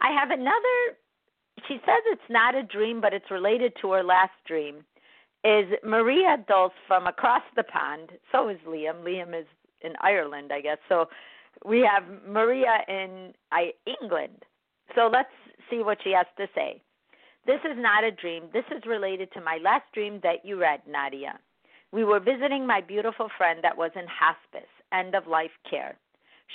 I 0.00 0.12
have 0.18 0.30
another, 0.30 0.96
she 1.66 1.74
says 1.74 2.02
it's 2.06 2.30
not 2.30 2.54
a 2.54 2.62
dream, 2.62 3.00
but 3.00 3.12
it's 3.12 3.30
related 3.30 3.72
to 3.82 3.92
her 3.92 4.02
last 4.02 4.32
dream. 4.46 4.84
Is 5.44 5.66
Maria 5.84 6.44
Dulce 6.48 6.72
from 6.88 7.06
across 7.06 7.42
the 7.54 7.62
pond. 7.62 8.10
So 8.32 8.48
is 8.48 8.58
Liam. 8.66 9.04
Liam 9.04 9.38
is 9.38 9.46
in 9.82 9.92
Ireland, 10.00 10.50
I 10.52 10.60
guess. 10.60 10.78
So 10.88 11.08
we 11.64 11.80
have 11.80 12.04
Maria 12.26 12.78
in 12.88 13.32
England. 14.00 14.44
So 14.94 15.08
let's 15.12 15.28
see 15.70 15.82
what 15.82 15.98
she 16.02 16.10
has 16.12 16.26
to 16.36 16.46
say. 16.54 16.80
This 17.46 17.60
is 17.64 17.76
not 17.76 18.04
a 18.04 18.10
dream. 18.10 18.44
This 18.52 18.64
is 18.70 18.82
related 18.86 19.32
to 19.32 19.40
my 19.40 19.58
last 19.62 19.84
dream 19.94 20.20
that 20.22 20.44
you 20.44 20.60
read, 20.60 20.80
Nadia. 20.88 21.38
We 21.92 22.04
were 22.04 22.20
visiting 22.20 22.66
my 22.66 22.80
beautiful 22.80 23.28
friend 23.38 23.60
that 23.62 23.76
was 23.76 23.90
in 23.96 24.06
hospice, 24.06 24.68
end 24.92 25.14
of 25.14 25.26
life 25.26 25.50
care. 25.68 25.96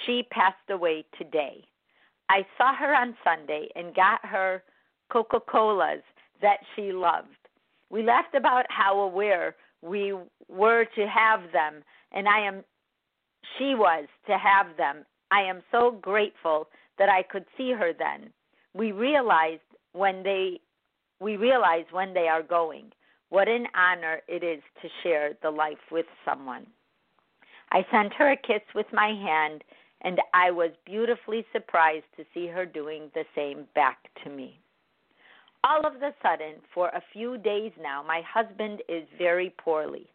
She 0.06 0.24
passed 0.32 0.70
away 0.70 1.06
today. 1.18 1.66
I 2.30 2.46
saw 2.58 2.76
her 2.76 2.94
on 2.94 3.16
Sunday 3.24 3.70
and 3.76 3.96
got 3.96 4.24
her 4.26 4.64
Coca 5.12 5.40
Colas 5.40 6.02
that 6.42 6.60
she 6.76 6.92
loved. 6.92 7.28
We 7.90 8.04
laughed 8.04 8.36
about 8.36 8.66
how 8.70 9.00
aware 9.00 9.56
we 9.82 10.14
were 10.48 10.86
to 10.96 11.08
have 11.08 11.52
them, 11.52 11.84
and 12.12 12.28
I 12.28 12.40
am 12.40 12.64
she 13.58 13.76
was 13.76 14.08
to 14.28 14.38
have 14.38 14.78
them. 14.78 15.06
I 15.32 15.42
am 15.42 15.62
so 15.72 15.92
grateful 16.02 16.68
that 17.00 17.10
I 17.10 17.24
could 17.24 17.46
see 17.58 17.72
her 17.72 17.92
then. 17.98 18.32
We 18.74 18.92
realized 18.92 19.62
when 19.94 20.24
they 20.24 20.60
we 21.20 21.38
realize 21.38 21.86
when 21.92 22.14
they 22.14 22.28
are 22.28 22.44
going. 22.44 22.92
What 23.30 23.48
an 23.48 23.66
honor 23.76 24.22
it 24.28 24.44
is 24.44 24.62
to 24.82 24.90
share 25.02 25.34
the 25.42 25.50
life 25.50 25.92
with 25.92 26.06
someone. 26.26 26.68
I 27.72 27.86
sent 27.92 28.14
her 28.14 28.32
a 28.32 28.38
kiss 28.38 28.62
with 28.76 28.86
my 28.92 29.08
hand 29.08 29.64
and 30.02 30.20
I 30.34 30.52
was 30.52 30.72
beautifully 30.86 31.46
surprised 31.52 32.06
to 32.18 32.26
see 32.34 32.48
her 32.48 32.66
doing 32.66 33.10
the 33.14 33.24
same 33.36 33.66
back 33.74 33.98
to 34.24 34.30
me. 34.30 34.60
All 35.64 35.86
of 35.86 35.96
a 35.96 36.14
sudden, 36.22 36.56
for 36.74 36.90
a 36.90 37.02
few 37.14 37.38
days 37.38 37.72
now, 37.82 38.04
my 38.04 38.22
husband 38.22 38.82
is 38.90 39.08
very 39.18 39.54
poorly. 39.58 40.08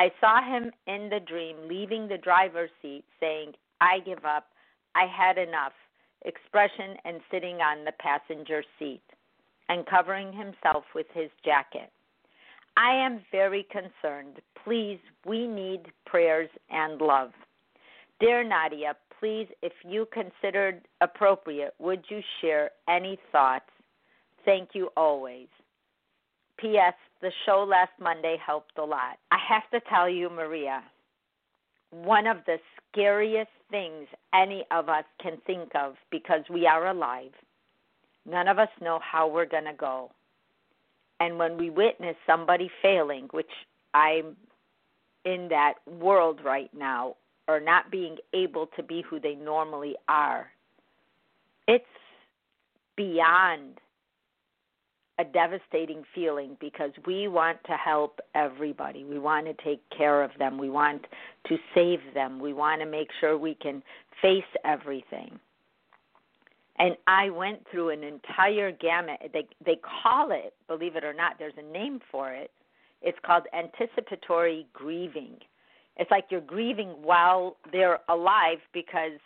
I 0.00 0.10
saw 0.18 0.42
him 0.42 0.70
in 0.86 1.10
the 1.10 1.20
dream 1.20 1.56
leaving 1.68 2.08
the 2.08 2.16
driver's 2.16 2.70
seat 2.80 3.04
saying, 3.20 3.52
I 3.82 3.98
give 3.98 4.24
up, 4.24 4.46
I 4.94 5.04
had 5.04 5.36
enough, 5.36 5.74
expression, 6.24 6.96
and 7.04 7.20
sitting 7.30 7.56
on 7.56 7.84
the 7.84 7.92
passenger 8.00 8.64
seat 8.78 9.02
and 9.68 9.84
covering 9.84 10.32
himself 10.32 10.84
with 10.94 11.04
his 11.12 11.28
jacket. 11.44 11.92
I 12.78 12.94
am 12.94 13.20
very 13.30 13.66
concerned. 13.70 14.40
Please, 14.64 15.00
we 15.26 15.46
need 15.46 15.92
prayers 16.06 16.48
and 16.70 16.98
love. 16.98 17.32
Dear 18.20 18.42
Nadia, 18.42 18.96
please, 19.18 19.48
if 19.60 19.74
you 19.86 20.06
considered 20.14 20.80
appropriate, 21.02 21.74
would 21.78 22.06
you 22.08 22.22
share 22.40 22.70
any 22.88 23.18
thoughts? 23.32 23.68
Thank 24.46 24.70
you 24.72 24.88
always. 24.96 25.48
P.S. 26.56 26.94
The 27.22 27.30
show 27.44 27.66
last 27.68 27.92
Monday 28.00 28.36
helped 28.44 28.78
a 28.78 28.84
lot. 28.84 29.18
I 29.30 29.38
have 29.48 29.68
to 29.72 29.88
tell 29.88 30.08
you, 30.08 30.30
Maria, 30.30 30.82
one 31.90 32.26
of 32.26 32.38
the 32.46 32.56
scariest 32.90 33.50
things 33.70 34.06
any 34.32 34.64
of 34.70 34.88
us 34.88 35.04
can 35.20 35.36
think 35.46 35.70
of 35.74 35.96
because 36.10 36.42
we 36.48 36.66
are 36.66 36.88
alive. 36.88 37.32
None 38.24 38.48
of 38.48 38.58
us 38.58 38.68
know 38.80 39.00
how 39.02 39.28
we're 39.28 39.46
going 39.46 39.64
to 39.64 39.74
go. 39.74 40.10
And 41.20 41.38
when 41.38 41.58
we 41.58 41.68
witness 41.68 42.16
somebody 42.26 42.70
failing, 42.80 43.28
which 43.32 43.50
I'm 43.92 44.36
in 45.24 45.48
that 45.50 45.74
world 45.86 46.40
right 46.42 46.70
now, 46.72 47.16
or 47.48 47.60
not 47.60 47.90
being 47.90 48.16
able 48.32 48.68
to 48.76 48.82
be 48.82 49.02
who 49.02 49.20
they 49.20 49.34
normally 49.34 49.96
are, 50.08 50.50
it's 51.68 51.84
beyond 52.96 53.78
a 55.20 55.24
devastating 55.24 56.02
feeling 56.14 56.56
because 56.60 56.92
we 57.06 57.28
want 57.28 57.58
to 57.66 57.72
help 57.72 58.20
everybody. 58.34 59.04
We 59.04 59.18
want 59.18 59.46
to 59.46 59.64
take 59.64 59.82
care 59.96 60.22
of 60.22 60.30
them. 60.38 60.56
We 60.56 60.70
want 60.70 61.06
to 61.48 61.56
save 61.74 62.00
them. 62.14 62.40
We 62.40 62.54
want 62.54 62.80
to 62.80 62.86
make 62.86 63.08
sure 63.20 63.36
we 63.36 63.54
can 63.54 63.82
face 64.22 64.42
everything. 64.64 65.38
And 66.78 66.96
I 67.06 67.28
went 67.28 67.66
through 67.70 67.90
an 67.90 68.02
entire 68.02 68.72
gamut. 68.72 69.20
They 69.34 69.46
they 69.64 69.78
call 70.02 70.30
it, 70.30 70.54
believe 70.66 70.96
it 70.96 71.04
or 71.04 71.12
not, 71.12 71.34
there's 71.38 71.52
a 71.58 71.72
name 71.72 72.00
for 72.10 72.32
it. 72.32 72.50
It's 73.02 73.18
called 73.24 73.44
anticipatory 73.54 74.66
grieving. 74.72 75.36
It's 75.98 76.10
like 76.10 76.26
you're 76.30 76.40
grieving 76.40 76.88
while 77.02 77.58
they're 77.70 77.98
alive 78.08 78.58
because 78.72 79.18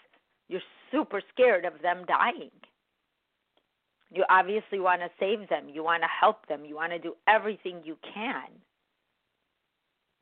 you're 0.48 0.62
super 0.90 1.22
scared 1.32 1.64
of 1.64 1.74
them 1.82 2.04
dying. 2.08 2.50
You 4.14 4.24
obviously 4.30 4.78
want 4.78 5.00
to 5.00 5.10
save 5.18 5.48
them. 5.48 5.68
You 5.68 5.82
want 5.82 6.02
to 6.02 6.08
help 6.08 6.46
them. 6.46 6.64
You 6.64 6.76
want 6.76 6.92
to 6.92 6.98
do 7.00 7.16
everything 7.26 7.80
you 7.84 7.96
can. 8.14 8.46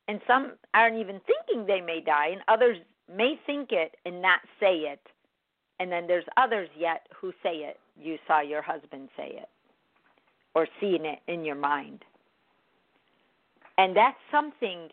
And 0.07 0.19
some 0.27 0.53
aren't 0.73 0.97
even 0.97 1.21
thinking 1.27 1.65
they 1.65 1.79
may 1.79 2.01
die, 2.01 2.29
and 2.29 2.41
others 2.47 2.77
may 3.13 3.39
think 3.45 3.71
it 3.71 3.95
and 4.05 4.21
not 4.21 4.39
say 4.59 4.77
it. 4.77 5.01
And 5.79 5.91
then 5.91 6.07
there's 6.07 6.25
others 6.37 6.69
yet 6.77 7.07
who 7.15 7.31
say 7.43 7.57
it. 7.57 7.79
You 7.99 8.17
saw 8.27 8.41
your 8.41 8.61
husband 8.61 9.09
say 9.15 9.37
it 9.37 9.49
or 10.55 10.67
seeing 10.79 11.05
it 11.05 11.19
in 11.27 11.45
your 11.45 11.55
mind. 11.55 12.03
And 13.77 13.95
that's 13.95 14.17
something 14.31 14.89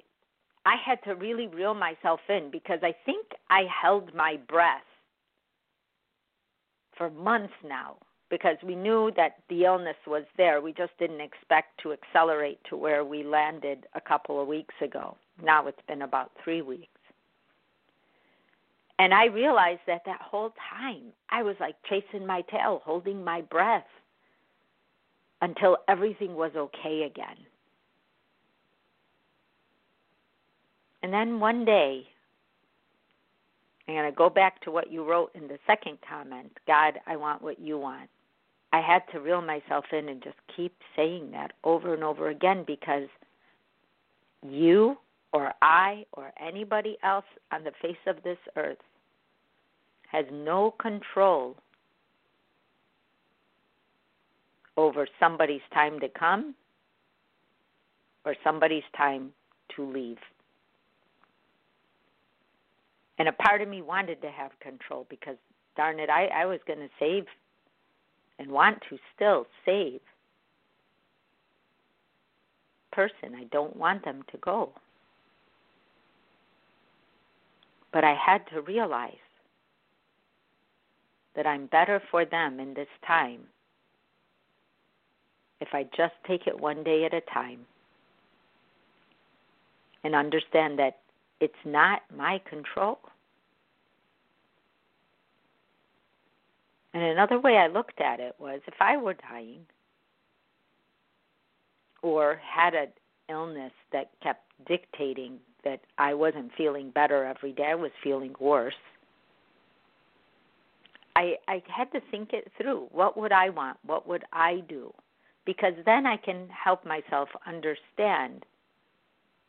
I 0.66 0.76
had 0.85 1.02
to 1.04 1.14
really 1.14 1.47
reel 1.47 1.75
myself 1.75 2.21
in 2.28 2.50
because 2.50 2.80
I 2.83 2.95
think 3.04 3.26
I 3.49 3.62
held 3.83 4.14
my 4.14 4.38
breath 4.49 4.83
for 6.97 7.11
months 7.11 7.54
now 7.66 7.97
because 8.31 8.57
we 8.63 8.77
knew 8.77 9.11
that 9.17 9.39
the 9.49 9.65
illness 9.65 9.97
was 10.07 10.25
there. 10.37 10.61
We 10.61 10.73
just 10.73 10.97
didn't 10.99 11.21
expect 11.21 11.81
to 11.83 11.93
accelerate 11.93 12.61
to 12.71 12.77
where 12.77 13.05
we 13.05 13.25
landed 13.25 13.87
a 13.95 14.01
couple 14.01 14.41
of 14.41 14.47
weeks 14.47 14.75
ago. 14.83 15.17
Now 15.43 15.66
it's 15.66 15.81
been 15.88 16.03
about 16.03 16.31
three 16.43 16.62
weeks. 16.62 16.87
And 18.99 19.12
I 19.14 19.27
realized 19.27 19.81
that 19.87 20.03
that 20.07 20.21
whole 20.21 20.53
time 20.79 21.05
I 21.31 21.43
was 21.43 21.57
like 21.59 21.75
chasing 21.88 22.27
my 22.27 22.43
tail, 22.43 22.83
holding 22.85 23.25
my 23.25 23.40
breath 23.40 23.87
until 25.43 25.79
everything 25.88 26.35
was 26.35 26.53
okay 26.55 27.03
again. 27.11 27.37
And 31.03 31.12
then 31.12 31.40
one 31.40 31.64
day, 31.64 32.03
I'm 33.88 33.95
going 33.95 34.11
to 34.11 34.16
go 34.16 34.29
back 34.29 34.61
to 34.62 34.71
what 34.71 34.93
you 34.93 35.03
wrote 35.03 35.31
in 35.35 35.49
the 35.49 35.59
second 35.66 35.99
comment 36.07 36.53
God, 36.66 37.01
I 37.07 37.16
want 37.16 37.43
what 37.43 37.59
you 37.59 37.79
want. 37.79 38.09
I 38.72 38.80
had 38.80 39.02
to 39.12 39.20
reel 39.20 39.42
myself 39.42 39.87
in 39.92 40.09
and 40.09 40.22
just 40.22 40.37
keep 40.56 40.74
saying 40.94 41.30
that 41.33 41.52
over 41.64 41.92
and 41.94 42.04
over 42.04 42.28
again 42.28 42.64
because 42.66 43.09
you 44.48 44.96
or 45.33 45.52
I 45.61 46.06
or 46.12 46.33
anybody 46.40 46.96
else 47.02 47.24
on 47.52 47.64
the 47.64 47.72
face 47.83 47.96
of 48.06 48.22
this 48.22 48.38
earth 48.56 48.78
has 50.11 50.24
no 50.33 50.72
control 50.80 51.56
over 54.76 55.06
somebody's 55.18 55.61
time 55.74 56.00
to 56.00 56.09
come 56.09 56.54
or 58.24 58.35
somebody's 58.42 58.85
time 58.96 59.33
to 59.76 59.85
leave. 59.85 60.18
And 63.18 63.28
a 63.28 63.33
part 63.33 63.61
of 63.61 63.68
me 63.68 63.83
wanted 63.83 64.22
to 64.22 64.30
have 64.30 64.50
control 64.61 65.06
because, 65.11 65.37
darn 65.76 66.00
it, 66.00 66.09
I, 66.09 66.26
I 66.26 66.46
was 66.46 66.59
going 66.66 66.78
to 66.78 66.88
save 66.98 67.26
and 68.40 68.50
want 68.50 68.79
to 68.88 68.98
still 69.14 69.46
save 69.66 70.00
person. 72.90 73.37
I 73.37 73.44
don't 73.53 73.76
want 73.76 74.05
them 74.05 74.24
to 74.33 74.38
go. 74.38 74.70
But 77.92 78.03
I 78.03 78.14
had 78.14 78.42
to 78.53 78.62
realize 78.62 79.12
that 81.37 81.46
I'm 81.46 81.66
better 81.66 82.03
for 82.11 82.24
them 82.24 82.59
in 82.59 82.74
this 82.74 82.88
time 83.07 83.40
if 85.61 85.68
I 85.72 85.85
just 85.96 86.14
take 86.26 86.46
it 86.46 86.59
one 86.59 86.83
day 86.83 87.05
at 87.05 87.12
a 87.12 87.20
time 87.33 87.61
and 90.03 90.14
understand 90.14 90.79
that 90.79 90.98
it's 91.40 91.53
not 91.66 92.00
my 92.16 92.40
control. 92.48 92.98
And 96.92 97.03
another 97.03 97.38
way 97.38 97.57
I 97.57 97.68
looked 97.68 98.00
at 98.00 98.20
it 98.20 98.35
was 98.38 98.61
if 98.66 98.74
I 98.81 98.96
were 98.96 99.14
dying 99.14 99.61
or 102.03 102.40
had 102.42 102.74
an 102.74 102.88
illness 103.29 103.72
that 103.92 104.11
kept 104.22 104.42
dictating 104.66 105.38
that 105.64 105.81
I 105.98 106.14
wasn't 106.14 106.50
feeling 106.57 106.90
better 106.90 107.24
every 107.24 107.53
day, 107.53 107.68
I 107.70 107.74
was 107.74 107.90
feeling 108.03 108.35
worse. 108.40 108.74
I 111.16 111.35
I 111.46 111.62
had 111.68 111.92
to 111.92 112.00
think 112.11 112.33
it 112.33 112.50
through. 112.57 112.88
What 112.90 113.16
would 113.16 113.33
I 113.33 113.50
want? 113.50 113.79
What 113.85 114.09
would 114.09 114.24
I 114.33 114.62
do? 114.68 114.92
Because 115.44 115.74
then 115.85 116.07
I 116.07 116.16
can 116.16 116.48
help 116.48 116.85
myself 116.85 117.29
understand 117.46 118.44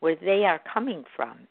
where 0.00 0.16
they 0.16 0.44
are 0.44 0.60
coming 0.72 1.04
from. 1.16 1.46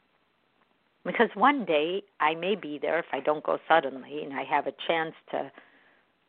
Because 1.04 1.30
one 1.34 1.64
day 1.64 2.02
I 2.20 2.34
may 2.34 2.54
be 2.54 2.78
there 2.80 2.98
if 2.98 3.06
I 3.12 3.20
don't 3.20 3.44
go 3.44 3.58
suddenly 3.66 4.22
and 4.22 4.32
I 4.32 4.44
have 4.44 4.66
a 4.66 4.74
chance 4.86 5.14
to 5.32 5.50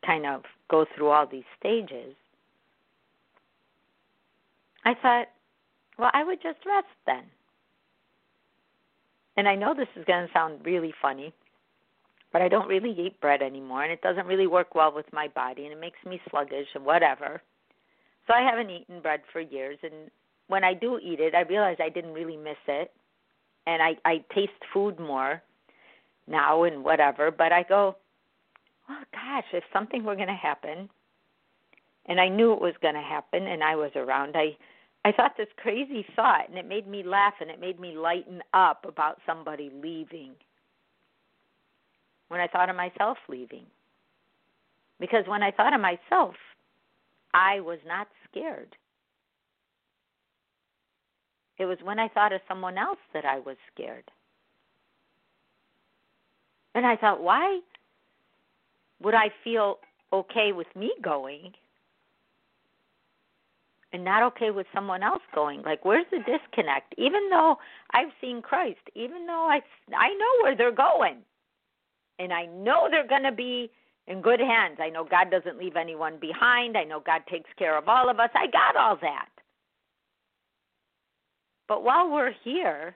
kind 0.06 0.26
of 0.26 0.44
go 0.70 0.86
through 0.96 1.10
all 1.10 1.28
these 1.28 1.44
stages, 1.60 2.16
I 4.86 4.94
thought, 5.02 5.28
well, 5.98 6.12
I 6.13 6.24
would 6.24 6.42
just 6.42 6.60
rest 6.66 6.88
then. 7.06 7.24
And 9.38 9.48
I 9.48 9.56
know 9.56 9.74
this 9.74 9.88
is 9.96 10.06
going 10.06 10.28
to 10.28 10.34
sound 10.34 10.66
really 10.66 10.94
funny, 11.02 11.34
but 12.32 12.42
I 12.42 12.48
don't 12.48 12.68
really 12.68 12.92
eat 12.92 13.20
bread 13.22 13.42
anymore, 13.42 13.84
and 13.84 13.92
it 13.92 14.02
doesn't 14.02 14.28
really 14.28 14.48
work 14.48 14.76
well 14.76 14.94
with 14.94 15.12
my 15.12 15.28
body, 15.28 15.63
and 15.63 15.74
it 15.74 15.80
makes 15.80 16.00
me 16.06 16.22
sluggish 16.30 16.68
and 16.76 16.86
whatever. 16.86 17.42
So 18.28 18.34
I 18.34 18.42
haven't 18.42 18.70
eaten 18.70 19.02
bread 19.02 19.22
for 19.32 19.42
years, 19.42 19.78
and 19.84 20.12
when 20.48 20.63
I 20.63 20.74
do 20.74 21.00
eat 21.00 21.20
it, 21.20 21.36
I 21.36 21.42
realize 21.42 21.78
I 21.80 21.89
didn't 21.89 22.13
really 22.13 22.38
miss 22.38 22.58
it, 22.68 22.92
and 23.66 23.82
I 23.82 23.96
I 24.06 24.24
taste 24.34 24.52
food 24.74 25.00
more 25.00 25.42
now 26.28 26.63
and 26.63 26.84
whatever. 26.84 27.32
But 27.32 27.52
I 27.52 27.63
go, 27.63 27.96
oh 28.89 29.04
gosh, 29.12 29.46
if 29.54 29.63
something 29.72 30.04
were 30.04 30.15
going 30.15 30.28
to 30.28 30.34
happen, 30.34 30.89
and 32.06 32.19
I 32.19 32.28
knew 32.28 32.54
it 32.54 32.62
was 32.62 32.74
going 32.82 32.96
to 32.96 33.02
happen, 33.02 33.48
and 33.48 33.63
I 33.63 33.76
was 33.76 33.91
around, 33.96 34.36
I 34.36 34.58
I 35.06 35.12
thought 35.12 35.36
this 35.38 35.48
crazy 35.58 36.06
thought, 36.15 36.48
and 36.48 36.58
it 36.58 36.67
made 36.67 36.88
me 36.88 37.04
laugh, 37.04 37.34
and 37.41 37.50
it 37.50 37.60
made 37.60 37.80
me 37.80 37.96
lighten 37.96 38.41
up 38.54 38.86
about 38.88 39.19
somebody 39.26 39.69
leaving. 39.74 40.32
When 42.30 42.39
I 42.39 42.48
thought 42.48 42.69
of 42.69 42.76
myself 42.76 43.17
leaving, 43.28 43.65
because 45.00 45.26
when 45.28 45.43
I 45.43 45.52
thought 45.52 45.74
of 45.74 45.82
myself, 45.82 46.36
I 47.34 47.60
was 47.60 47.80
not 47.86 48.08
scared. 48.30 48.76
It 51.60 51.65
was 51.65 51.78
when 51.84 52.00
I 52.00 52.08
thought 52.08 52.34
of 52.34 52.41
someone 52.48 52.78
else 52.78 53.00
that 53.13 53.26
I 53.26 53.39
was 53.39 53.58
scared. 53.74 54.10
And 56.76 56.86
I 56.86 56.96
thought, 56.96 57.22
why 57.22 57.60
would 59.04 59.13
I 59.13 59.30
feel 59.44 59.80
okay 60.12 60.52
with 60.52 60.68
me 60.76 60.94
going 61.02 61.52
and 63.92 64.04
not 64.04 64.24
okay 64.24 64.50
with 64.50 64.66
someone 64.74 65.04
else 65.04 65.22
going? 65.36 65.62
Like, 65.62 65.86
where's 65.86 66.06
the 66.12 66.20
disconnect? 66.20 66.96
Even 66.98 67.30
though 67.30 67.58
I've 67.94 68.12
seen 68.22 68.42
Christ, 68.42 68.80
even 68.96 69.28
though 69.28 69.48
I 69.50 69.62
I 69.96 70.10
know 70.10 70.44
where 70.44 70.56
they're 70.56 70.72
going, 70.72 71.18
and 72.20 72.34
I 72.34 72.46
know 72.46 72.88
they're 72.89 73.08
going 73.08 73.24
to 73.24 73.32
be 73.32 73.70
in 74.08 74.22
good 74.22 74.39
hands. 74.39 74.78
I 74.82 74.89
know 74.89 75.04
God 75.04 75.32
doesn't 75.32 75.58
leave 75.58 75.76
anyone 75.76 76.18
behind. 76.20 76.78
I 76.78 76.84
know 76.84 77.00
God 77.00 77.22
takes 77.30 77.50
care 77.58 77.78
of 77.78 77.88
all 77.88 78.10
of 78.10 78.20
us. 78.20 78.30
I 78.36 78.48
got 78.48 78.76
all 78.76 78.98
that. 79.02 79.30
But 81.68 81.84
while 81.84 82.12
we're 82.12 82.34
here, 82.44 82.96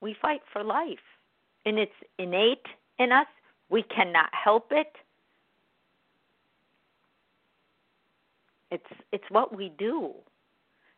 we 0.00 0.16
fight 0.20 0.40
for 0.52 0.64
life. 0.64 0.98
And 1.64 1.78
it's 1.78 1.92
innate 2.18 2.66
in 2.98 3.12
us. 3.12 3.26
We 3.68 3.82
cannot 3.82 4.30
help 4.32 4.68
it. 4.70 4.92
It's 8.70 9.00
it's 9.12 9.24
what 9.30 9.56
we 9.56 9.72
do. 9.78 10.14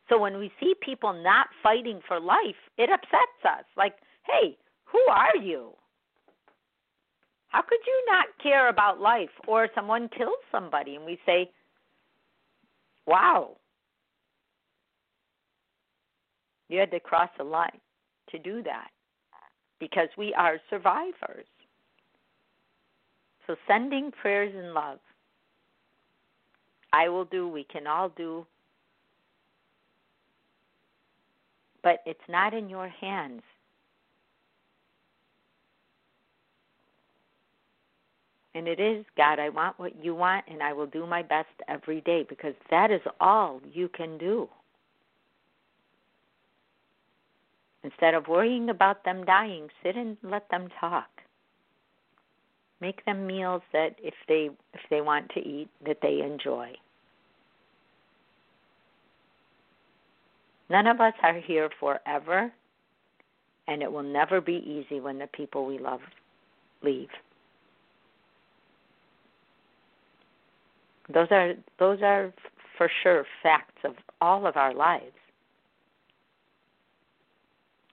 So 0.09 0.19
when 0.19 0.39
we 0.39 0.51
see 0.59 0.75
people 0.81 1.13
not 1.13 1.49
fighting 1.63 2.01
for 2.09 2.19
life, 2.19 2.57
it 2.79 2.91
upsets 2.91 3.45
us. 3.45 3.65
Like, 3.77 3.95
hey, 4.25 4.57
who 4.85 5.01
are 5.11 5.37
you? 5.37 5.73
How 7.49 7.63
could 7.63 7.79
you 7.87 8.05
not 8.07 8.27
care 8.43 8.69
about 8.69 9.01
life? 9.01 9.31
Or 9.47 9.69
someone 9.75 10.09
kills 10.17 10.39
somebody 10.51 10.97
and 10.97 11.05
we 11.05 11.19
say, 11.27 11.51
wow, 13.07 13.57
you 16.69 16.79
had 16.79 16.91
to 16.91 17.01
cross 17.01 17.31
a 17.41 17.45
line 17.45 17.81
to 18.31 18.39
do 18.39 18.63
that 18.63 18.89
because 19.81 20.09
we 20.19 20.35
are 20.35 20.59
survivors. 20.69 21.47
So 23.49 23.57
sending 23.67 24.13
prayers 24.13 24.55
and 24.55 24.75
love. 24.75 24.99
I 26.93 27.09
will 27.09 27.25
do, 27.25 27.49
we 27.49 27.65
can 27.65 27.87
all 27.87 28.11
do. 28.11 28.47
But 31.83 32.03
it's 32.05 32.21
not 32.29 32.53
in 32.53 32.69
your 32.69 32.89
hands. 32.89 33.43
And 38.55 38.69
it 38.69 38.81
is, 38.81 39.07
God, 39.17 39.39
I 39.39 39.49
want 39.49 39.79
what 39.79 40.05
you 40.05 40.15
want, 40.15 40.45
and 40.49 40.63
I 40.63 40.73
will 40.73 40.87
do 40.87 41.07
my 41.07 41.23
best 41.23 41.49
every 41.69 42.03
day 42.03 42.27
because 42.29 42.55
that 42.71 42.91
is 42.91 43.01
all 43.21 43.63
you 43.73 43.89
can 43.89 44.19
do. 44.19 44.49
Instead 47.83 48.15
of 48.15 48.27
worrying 48.29 48.69
about 48.69 49.05
them 49.05 49.25
dying, 49.25 49.69
sit 49.83 49.97
and 49.97 50.19
let 50.23 50.51
them 50.51 50.69
talk. 50.81 51.09
Make 52.81 53.05
them 53.05 53.27
meals 53.27 53.63
that 53.73 53.97
if 54.03 54.15
they 54.29 54.51
if 54.73 54.81
they 54.91 55.01
want 55.01 55.31
to 55.31 55.41
eat 55.41 55.69
that 55.85 55.99
they 56.01 56.21
enjoy. 56.21 56.73
None 60.71 60.87
of 60.87 61.01
us 61.01 61.15
are 61.23 61.41
here 61.41 61.71
forever, 61.81 62.53
and 63.67 63.83
it 63.83 63.91
will 63.91 64.03
never 64.03 64.41
be 64.41 64.63
easy 64.67 65.01
when 65.01 65.19
the 65.19 65.27
people 65.29 65.67
we 65.67 65.79
love 65.79 66.01
leave. 66.83 67.09
Those 71.13 71.29
are 71.31 71.55
those 71.79 72.01
are 72.03 72.33
for 72.77 72.91
sure 73.03 73.25
facts 73.43 73.81
of 73.85 73.95
all 74.21 74.47
of 74.47 74.57
our 74.57 74.75
lives. 74.75 75.17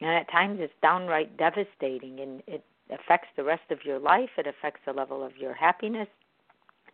And 0.02 0.12
at 0.12 0.30
times 0.30 0.60
it's 0.62 0.74
downright 0.82 1.38
devastating 1.38 2.20
and 2.20 2.44
it 2.46 2.64
affects 2.90 3.28
the 3.36 3.44
rest 3.44 3.70
of 3.72 3.80
your 3.84 4.00
life. 4.00 4.30
It 4.38 4.48
affects 4.48 4.82
the 4.86 4.94
level 4.94 5.24
of 5.24 5.38
your 5.38 5.54
happiness, 5.54 6.08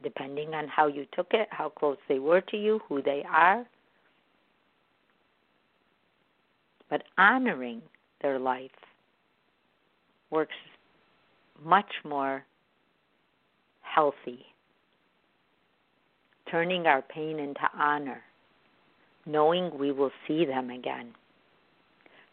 depending 0.03 0.53
on 0.53 0.67
how 0.67 0.87
you 0.87 1.05
took 1.13 1.27
it, 1.33 1.47
how 1.51 1.69
close 1.69 1.97
they 2.07 2.19
were 2.19 2.41
to 2.41 2.57
you, 2.57 2.79
who 2.87 3.01
they 3.01 3.23
are. 3.29 3.65
But 6.89 7.03
honoring 7.17 7.81
their 8.21 8.39
life 8.39 8.71
works 10.29 10.55
much 11.63 11.91
more 12.03 12.43
healthy 13.81 14.45
turning 16.51 16.85
our 16.85 17.01
pain 17.01 17.39
into 17.39 17.61
honor, 17.73 18.21
knowing 19.25 19.71
we 19.77 19.91
will 19.91 20.11
see 20.27 20.45
them 20.45 20.69
again, 20.69 21.13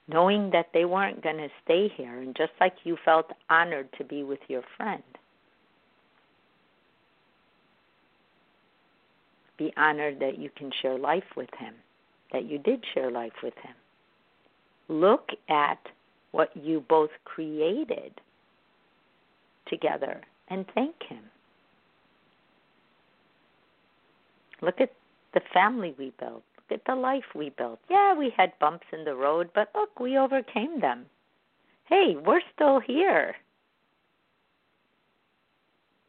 knowing 0.08 0.50
that 0.50 0.68
they 0.72 0.84
weren't 0.84 1.22
going 1.22 1.36
to 1.36 1.48
stay 1.64 1.88
here, 1.96 2.18
and 2.18 2.34
just 2.34 2.52
like 2.60 2.74
you 2.84 2.96
felt 3.04 3.30
honored 3.50 3.88
to 3.98 4.04
be 4.04 4.22
with 4.22 4.40
your 4.48 4.62
friend, 4.76 5.02
be 9.58 9.72
honored 9.76 10.18
that 10.20 10.38
you 10.38 10.50
can 10.56 10.70
share 10.80 10.98
life 10.98 11.36
with 11.36 11.50
him, 11.58 11.74
that 12.32 12.44
you 12.44 12.58
did 12.58 12.82
share 12.94 13.10
life 13.10 13.32
with 13.42 13.54
him. 13.62 13.74
Look 14.88 15.28
at 15.48 15.78
what 16.30 16.56
you 16.56 16.84
both 16.88 17.10
created 17.24 18.12
together 19.66 20.22
and 20.48 20.64
thank 20.74 20.94
him. 21.02 21.24
Look 24.62 24.80
at 24.80 24.92
the 25.34 25.40
family 25.52 25.94
we 25.98 26.12
built. 26.18 26.42
Look 26.70 26.80
at 26.80 26.92
the 26.92 27.00
life 27.00 27.24
we 27.34 27.50
built. 27.50 27.78
Yeah, 27.88 28.14
we 28.14 28.32
had 28.36 28.58
bumps 28.58 28.86
in 28.92 29.04
the 29.04 29.14
road, 29.14 29.50
but 29.54 29.70
look, 29.74 29.98
we 30.00 30.18
overcame 30.18 30.80
them. 30.80 31.06
Hey, 31.86 32.16
we're 32.24 32.42
still 32.54 32.80
here. 32.80 33.34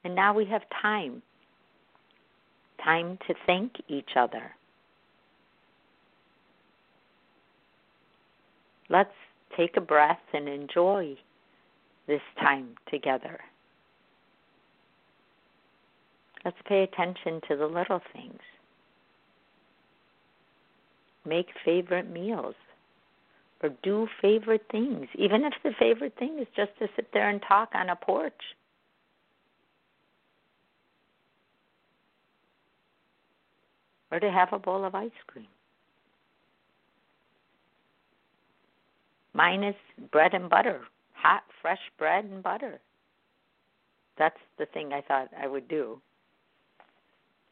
And 0.04 0.16
now 0.16 0.34
we 0.34 0.46
have 0.46 0.64
time. 0.82 1.22
Time 2.84 3.18
to 3.28 3.34
thank 3.46 3.74
each 3.88 4.12
other. 4.16 4.52
Let's 8.90 9.10
take 9.56 9.78
a 9.78 9.82
breath 9.82 10.20
and 10.34 10.48
enjoy 10.48 11.16
this 12.08 12.22
time 12.40 12.70
together. 12.90 13.40
Let's 16.44 16.58
pay 16.68 16.84
attention 16.84 17.42
to 17.50 17.56
the 17.56 17.68
little 17.68 18.02
things. 18.14 18.40
Make 21.30 21.48
favorite 21.64 22.10
meals 22.10 22.56
or 23.62 23.70
do 23.84 24.08
favorite 24.20 24.66
things, 24.72 25.08
even 25.16 25.44
if 25.44 25.54
the 25.64 25.74
favorite 25.78 26.16
thing 26.18 26.40
is 26.40 26.48
just 26.56 26.72
to 26.80 26.88
sit 26.96 27.10
there 27.14 27.30
and 27.30 27.40
talk 27.48 27.70
on 27.76 27.90
a 27.90 27.96
porch. 27.96 28.34
Or 34.12 34.20
to 34.20 34.32
have 34.32 34.54
a 34.54 34.60
bowl 34.60 34.86
of 34.86 34.96
ice 34.96 35.12
cream. 35.28 35.46
Mine 39.34 39.64
is 39.64 39.76
bread 40.12 40.34
and 40.34 40.50
butter, 40.50 40.82
hot, 41.14 41.44
fresh 41.62 41.80
bread 42.00 42.26
and 42.26 42.42
butter. 42.42 42.80
That's 44.18 44.40
the 44.58 44.66
thing 44.66 44.94
I 44.94 45.02
thought 45.02 45.30
I 45.40 45.48
would 45.48 45.68
do. 45.68 46.02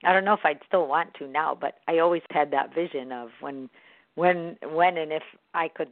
I 0.03 0.13
don't 0.13 0.25
know 0.25 0.33
if 0.33 0.45
I'd 0.45 0.59
still 0.67 0.87
want 0.87 1.13
to 1.15 1.27
now, 1.27 1.57
but 1.59 1.75
I 1.87 1.99
always 1.99 2.21
had 2.29 2.51
that 2.51 2.73
vision 2.73 3.11
of 3.11 3.29
when 3.39 3.69
when 4.15 4.57
when 4.71 4.97
and 4.97 5.11
if 5.11 5.23
I 5.53 5.67
could 5.67 5.89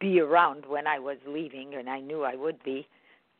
be 0.00 0.20
around 0.20 0.64
when 0.66 0.86
I 0.86 0.98
was 0.98 1.16
leaving 1.26 1.74
and 1.74 1.88
I 1.88 2.00
knew 2.00 2.22
I 2.24 2.34
would 2.34 2.62
be, 2.62 2.86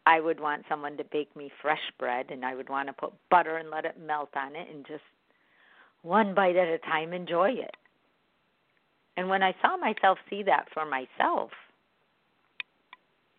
I 0.06 0.20
would 0.20 0.40
want 0.40 0.64
someone 0.68 0.96
to 0.96 1.04
bake 1.04 1.34
me 1.36 1.50
fresh 1.62 1.92
bread 1.98 2.26
and 2.30 2.44
I 2.44 2.54
would 2.54 2.68
want 2.68 2.88
to 2.88 2.92
put 2.92 3.12
butter 3.30 3.56
and 3.58 3.70
let 3.70 3.84
it 3.84 4.00
melt 4.00 4.30
on 4.34 4.56
it 4.56 4.68
and 4.72 4.86
just 4.86 5.04
one 6.02 6.34
bite 6.34 6.56
at 6.56 6.68
a 6.68 6.78
time 6.78 7.12
enjoy 7.12 7.50
it. 7.50 7.76
And 9.16 9.28
when 9.28 9.42
I 9.42 9.54
saw 9.60 9.76
myself 9.76 10.18
see 10.30 10.42
that 10.44 10.66
for 10.72 10.84
myself 10.86 11.50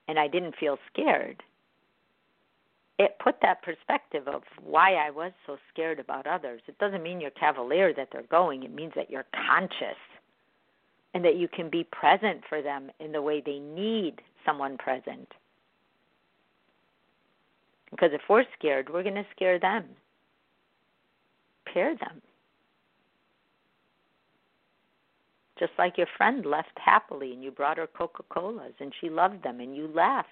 and 0.07 0.19
I 0.19 0.27
didn't 0.27 0.55
feel 0.59 0.77
scared, 0.91 1.41
it 2.99 3.17
put 3.23 3.35
that 3.41 3.63
perspective 3.63 4.27
of 4.27 4.43
why 4.61 4.95
I 4.95 5.09
was 5.09 5.31
so 5.47 5.57
scared 5.71 5.99
about 5.99 6.27
others. 6.27 6.61
It 6.67 6.77
doesn't 6.79 7.01
mean 7.01 7.21
you're 7.21 7.31
cavalier 7.31 7.93
that 7.93 8.09
they're 8.11 8.23
going, 8.23 8.63
it 8.63 8.75
means 8.75 8.91
that 8.95 9.09
you're 9.09 9.25
conscious 9.47 9.97
and 11.13 11.23
that 11.23 11.37
you 11.37 11.47
can 11.47 11.69
be 11.69 11.85
present 11.85 12.41
for 12.47 12.61
them 12.61 12.91
in 12.99 13.13
the 13.13 13.21
way 13.21 13.41
they 13.43 13.57
need 13.57 14.21
someone 14.45 14.77
present. 14.77 15.29
Because 17.89 18.11
if 18.13 18.21
we're 18.29 18.43
scared, 18.57 18.89
we're 18.91 19.01
going 19.01 19.15
to 19.15 19.25
scare 19.33 19.59
them, 19.59 19.85
pair 21.73 21.95
them. 21.95 22.21
Just 25.57 25.71
like 25.79 25.97
your 25.97 26.07
friend 26.17 26.45
left 26.45 26.77
happily 26.77 27.31
and 27.31 27.43
you 27.43 27.49
brought 27.49 27.77
her 27.77 27.87
Coca 27.87 28.23
Colas 28.29 28.73
and 28.79 28.93
she 28.99 29.09
loved 29.09 29.41
them 29.43 29.61
and 29.61 29.75
you 29.75 29.89
laughed 29.93 30.27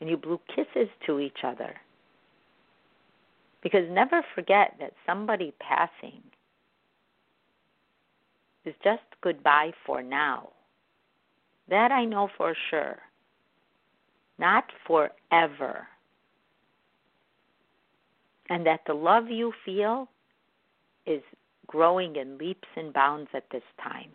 and 0.00 0.10
you 0.10 0.16
blew 0.16 0.40
kisses 0.54 0.88
to 1.06 1.20
each 1.20 1.38
other. 1.44 1.74
Because 3.62 3.88
never 3.90 4.22
forget 4.34 4.76
that 4.80 4.92
somebody 5.06 5.52
passing 5.60 6.22
is 8.64 8.74
just 8.84 9.02
goodbye 9.22 9.72
for 9.86 10.02
now. 10.02 10.50
That 11.68 11.92
I 11.92 12.04
know 12.04 12.28
for 12.36 12.54
sure. 12.70 12.98
not 14.38 14.64
forever. 14.86 15.86
And 18.50 18.66
that 18.66 18.80
the 18.86 18.94
love 18.94 19.28
you 19.30 19.52
feel 19.64 20.08
is 21.06 21.22
growing 21.66 22.16
in 22.16 22.38
leaps 22.38 22.68
and 22.76 22.92
bounds 22.92 23.30
at 23.34 23.44
this 23.52 23.62
time. 23.82 24.10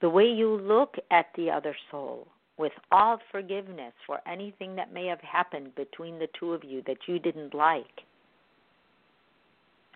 The 0.00 0.10
way 0.10 0.26
you 0.26 0.56
look 0.56 0.96
at 1.10 1.26
the 1.36 1.50
other 1.50 1.76
soul 1.90 2.28
with 2.58 2.72
all 2.90 3.18
forgiveness 3.30 3.92
for 4.06 4.20
anything 4.26 4.76
that 4.76 4.92
may 4.92 5.06
have 5.06 5.20
happened 5.20 5.74
between 5.74 6.18
the 6.18 6.28
two 6.38 6.52
of 6.52 6.64
you 6.64 6.82
that 6.86 6.96
you 7.06 7.18
didn't 7.18 7.54
like 7.54 8.04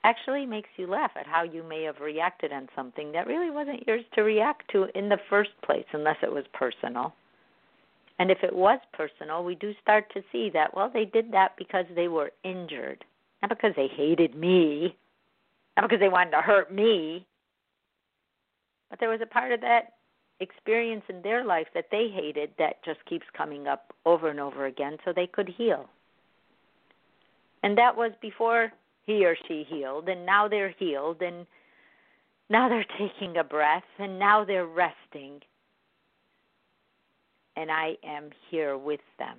actually 0.05 0.47
makes 0.47 0.69
you 0.77 0.87
laugh 0.87 1.11
at 1.19 1.27
how 1.27 1.43
you 1.43 1.63
may 1.63 1.83
have 1.83 2.01
reacted 2.01 2.53
on 2.53 2.69
something 2.75 3.13
that 3.13 3.27
really 3.27 3.51
wasn't 3.51 3.87
yours 3.87 4.05
to 4.15 4.23
react 4.23 4.71
to 4.73 4.87
in 4.95 5.09
the 5.09 5.19
first 5.29 5.51
place, 5.63 5.85
unless 5.93 6.17
it 6.23 6.33
was 6.33 6.45
personal. 6.53 7.15
And 8.19 8.31
if 8.31 8.39
it 8.43 8.55
was 8.55 8.79
personal, 8.93 9.45
we 9.45 9.55
do 9.55 9.73
start 9.83 10.13
to 10.15 10.23
see 10.31 10.51
that, 10.51 10.75
well, 10.75 10.91
they 10.93 11.07
did 11.07 11.33
that 11.33 11.57
because 11.57 11.87
they 11.95 12.09
were 12.09 12.33
injured, 12.45 13.05
not 13.43 13.51
because 13.51 13.73
they 13.77 13.89
hated 13.89 14.35
me, 14.35 14.97
not 15.77 15.89
because 15.89 16.01
they 16.01 16.09
wanted 16.09 16.33
to 16.33 16.43
hurt 16.43 16.73
me, 16.73 17.27
but 18.91 19.01
there 19.01 19.09
was 19.09 19.21
a 19.23 19.27
part 19.27 19.53
of 19.53 19.61
that 19.61 19.95
experience 20.41 21.05
in 21.09 21.23
their 21.23 21.45
life 21.45 21.69
that 21.75 21.89
they 21.91 22.09
hated 22.09 22.51
that 22.59 22.83
just 22.85 23.05
keeps 23.05 23.27
coming 23.37 23.67
up 23.67 23.93
over 24.07 24.29
and 24.29 24.41
over 24.41 24.67
again 24.67 24.97
so 25.05 25.13
they 25.13 25.27
could 25.27 25.49
heal. 25.49 25.89
And 27.63 27.77
that 27.77 27.97
was 27.97 28.13
before 28.23 28.73
he 29.07 29.25
or 29.25 29.37
she 29.47 29.65
healed 29.69 30.09
and 30.09 30.25
now 30.25 30.49
they're 30.49 30.75
healed 30.79 31.21
and 31.21 31.47
now 32.49 32.69
they're 32.69 32.87
taking 32.99 33.37
a 33.37 33.45
breath 33.45 33.85
and 33.99 34.19
now 34.19 34.45
they're 34.45 34.67
resting 34.67 35.41
and 37.57 37.71
I 37.71 37.97
am 38.05 38.31
here 38.51 38.79
with 38.79 39.01
them. 39.19 39.37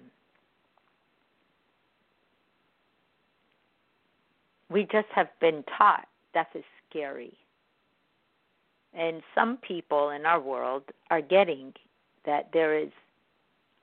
We 4.69 4.83
just 4.83 5.07
have 5.13 5.27
been 5.39 5.63
taught 5.77 6.07
death 6.33 6.47
is 6.55 6.63
scary. 6.89 7.33
And 8.93 9.21
some 9.33 9.57
people 9.57 10.09
in 10.09 10.25
our 10.25 10.41
world 10.41 10.83
are 11.09 11.21
getting 11.21 11.73
that 12.25 12.49
there 12.53 12.77
is 12.77 12.89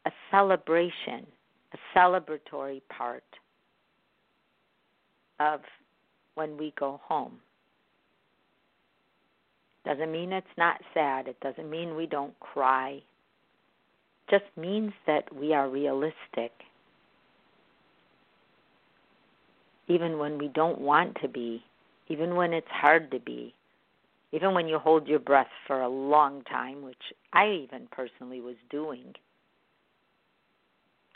a 0.06 0.10
celebration, 0.30 1.26
a 1.72 1.98
celebratory 1.98 2.82
part 2.88 3.24
of 5.40 5.60
when 6.34 6.56
we 6.56 6.72
go 6.78 7.00
home. 7.02 7.38
Doesn't 9.84 10.12
mean 10.12 10.32
it's 10.32 10.46
not 10.58 10.80
sad. 10.92 11.28
It 11.28 11.40
doesn't 11.40 11.70
mean 11.70 11.96
we 11.96 12.06
don't 12.06 12.38
cry. 12.40 13.00
Just 14.30 14.44
means 14.56 14.92
that 15.06 15.34
we 15.34 15.54
are 15.54 15.68
realistic. 15.68 16.52
Even 19.86 20.18
when 20.18 20.36
we 20.36 20.48
don't 20.48 20.78
want 20.80 21.16
to 21.22 21.28
be, 21.28 21.64
even 22.08 22.36
when 22.36 22.52
it's 22.52 22.68
hard 22.70 23.10
to 23.10 23.18
be, 23.18 23.54
even 24.32 24.54
when 24.54 24.68
you 24.68 24.78
hold 24.78 25.08
your 25.08 25.18
breath 25.18 25.50
for 25.66 25.80
a 25.80 25.88
long 25.88 26.42
time, 26.44 26.82
which 26.82 27.12
I 27.32 27.50
even 27.64 27.88
personally 27.90 28.40
was 28.40 28.56
doing 28.70 29.14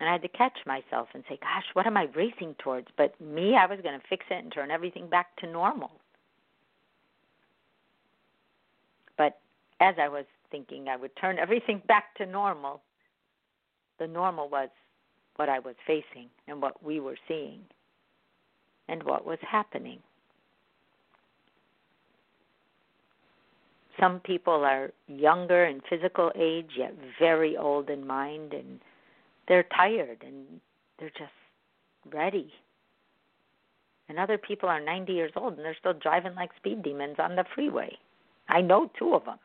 and 0.03 0.09
I 0.09 0.14
had 0.14 0.22
to 0.22 0.29
catch 0.29 0.59
myself 0.66 1.07
and 1.14 1.22
say, 1.29 1.38
gosh, 1.40 1.62
what 1.75 1.87
am 1.87 1.96
I 1.96 2.09
racing 2.16 2.57
towards? 2.59 2.88
But 2.96 3.18
me, 3.20 3.55
I 3.55 3.66
was 3.66 3.79
going 3.85 3.96
to 3.96 4.07
fix 4.09 4.27
it 4.33 4.42
and 4.42 4.53
turn 4.53 4.72
everything 4.72 5.09
back 5.09 5.37
to 5.37 5.46
normal. 5.46 5.92
But 9.16 9.38
as 9.81 9.94
I 10.03 10.09
was 10.09 10.25
thinking 10.51 10.88
I 10.88 10.96
would 10.96 11.14
turn 11.20 11.38
everything 11.40 11.83
back 11.87 12.16
to 12.16 12.27
normal, 12.27 12.83
the 14.01 14.09
normal 14.09 14.48
was 14.48 14.70
what 15.37 15.48
I 15.48 15.61
was 15.61 15.77
facing 15.87 16.29
and 16.48 16.61
what 16.61 16.83
we 16.83 16.98
were 16.98 17.16
seeing 17.29 17.61
and 18.88 19.05
what 19.05 19.25
was 19.25 19.38
happening. 19.48 20.01
Some 24.00 24.20
people 24.20 24.64
are 24.64 24.90
younger 25.07 25.64
in 25.64 25.81
physical 25.88 26.33
age, 26.35 26.70
yet 26.76 26.94
very 27.18 27.57
old 27.57 27.90
in 27.90 28.07
mind 28.07 28.52
and 28.55 28.81
they're 29.48 29.66
tired 29.76 30.22
and 30.26 30.61
they're 30.98 31.11
just 31.11 31.33
ready. 32.12 32.52
And 34.09 34.18
other 34.18 34.38
people 34.38 34.68
are 34.68 34.81
90 34.81 35.12
years 35.12 35.33
old 35.37 35.57
and 35.57 35.64
they're 35.64 35.76
still 35.78 35.94
driving 35.94 36.35
like 36.35 36.50
speed 36.57 36.83
demons 36.83 37.16
on 37.18 37.37
the 37.37 37.44
freeway. 37.55 37.96
I 38.48 38.61
know 38.61 38.90
two 38.98 39.14
of 39.14 39.24
them. 39.24 39.38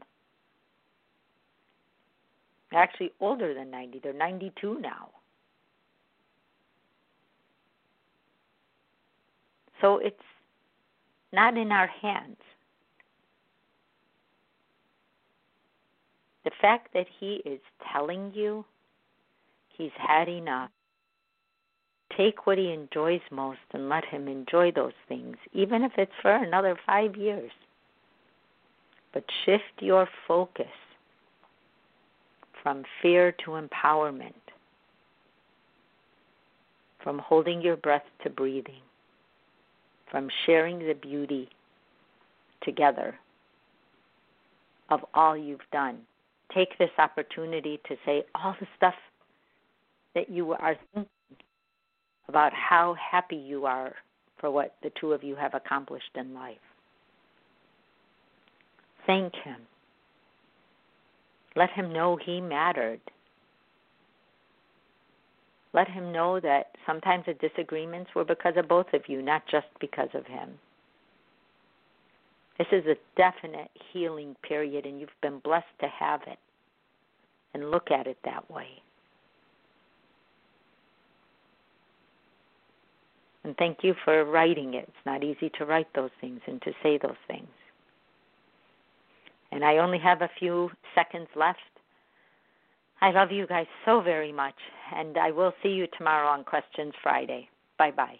They're 2.71 2.81
actually 2.81 3.11
older 3.19 3.53
than 3.53 3.71
90. 3.71 3.99
They're 3.99 4.13
92 4.13 4.79
now. 4.79 5.09
So 9.81 9.97
it's 9.99 10.15
not 11.31 11.57
in 11.57 11.71
our 11.71 11.87
hands. 11.87 12.37
The 16.47 16.51
fact 16.61 16.93
that 16.93 17.07
he 17.19 17.41
is 17.43 17.59
telling 17.91 18.31
you 18.33 18.63
He's 19.77 19.91
had 19.97 20.27
enough. 20.27 20.71
Take 22.15 22.47
what 22.47 22.57
he 22.57 22.71
enjoys 22.71 23.21
most 23.31 23.59
and 23.73 23.89
let 23.89 24.05
him 24.05 24.27
enjoy 24.27 24.71
those 24.71 24.93
things, 25.07 25.35
even 25.53 25.83
if 25.83 25.91
it's 25.97 26.11
for 26.21 26.33
another 26.35 26.77
five 26.85 27.15
years. 27.15 27.51
But 29.13 29.23
shift 29.45 29.81
your 29.81 30.07
focus 30.27 30.65
from 32.63 32.83
fear 33.01 33.33
to 33.45 33.51
empowerment, 33.51 34.33
from 37.03 37.19
holding 37.19 37.61
your 37.61 37.77
breath 37.77 38.05
to 38.23 38.29
breathing, 38.29 38.81
from 40.09 40.29
sharing 40.45 40.79
the 40.79 40.95
beauty 40.95 41.49
together 42.63 43.15
of 44.89 45.01
all 45.13 45.37
you've 45.37 45.59
done. 45.71 45.99
Take 46.53 46.77
this 46.77 46.89
opportunity 46.97 47.79
to 47.87 47.95
say 48.05 48.23
all 48.35 48.55
the 48.59 48.67
stuff 48.77 48.93
that 50.15 50.29
you 50.29 50.53
are 50.53 50.75
thinking 50.93 51.09
about 52.27 52.51
how 52.53 52.95
happy 52.95 53.35
you 53.35 53.65
are 53.65 53.93
for 54.39 54.51
what 54.51 54.75
the 54.83 54.91
two 54.99 55.13
of 55.13 55.23
you 55.23 55.35
have 55.35 55.53
accomplished 55.53 56.11
in 56.15 56.33
life. 56.33 56.57
Thank 59.05 59.33
Him. 59.43 59.61
Let 61.55 61.69
Him 61.71 61.91
know 61.93 62.17
He 62.23 62.41
mattered. 62.41 62.99
Let 65.73 65.87
Him 65.89 66.11
know 66.11 66.39
that 66.39 66.71
sometimes 66.85 67.25
the 67.25 67.33
disagreements 67.35 68.11
were 68.15 68.25
because 68.25 68.53
of 68.57 68.67
both 68.67 68.93
of 68.93 69.01
you, 69.07 69.21
not 69.21 69.43
just 69.49 69.67
because 69.79 70.09
of 70.13 70.25
Him. 70.25 70.59
This 72.57 72.67
is 72.71 72.85
a 72.85 72.95
definite 73.15 73.69
healing 73.93 74.35
period, 74.41 74.85
and 74.85 74.99
you've 74.99 75.09
been 75.21 75.39
blessed 75.39 75.65
to 75.81 75.87
have 75.87 76.21
it. 76.27 76.39
And 77.53 77.71
look 77.71 77.91
at 77.91 78.07
it 78.07 78.17
that 78.25 78.49
way. 78.51 78.67
And 83.43 83.55
thank 83.57 83.77
you 83.81 83.95
for 84.03 84.25
writing 84.25 84.73
it. 84.73 84.83
It's 84.83 85.05
not 85.05 85.23
easy 85.23 85.49
to 85.57 85.65
write 85.65 85.87
those 85.95 86.09
things 86.19 86.41
and 86.47 86.61
to 86.63 86.71
say 86.83 86.97
those 86.97 87.15
things. 87.27 87.47
And 89.51 89.63
I 89.63 89.77
only 89.77 89.99
have 89.99 90.21
a 90.21 90.29
few 90.37 90.69
seconds 90.93 91.29
left. 91.35 91.59
I 92.99 93.11
love 93.11 93.31
you 93.31 93.47
guys 93.47 93.67
so 93.85 94.01
very 94.01 94.33
much, 94.33 94.55
and 94.93 95.17
I 95.17 95.31
will 95.31 95.53
see 95.63 95.69
you 95.69 95.87
tomorrow 95.97 96.27
on 96.27 96.43
Questions 96.43 96.93
Friday. 97.01 97.47
Bye 97.77 97.91
bye. 97.91 98.19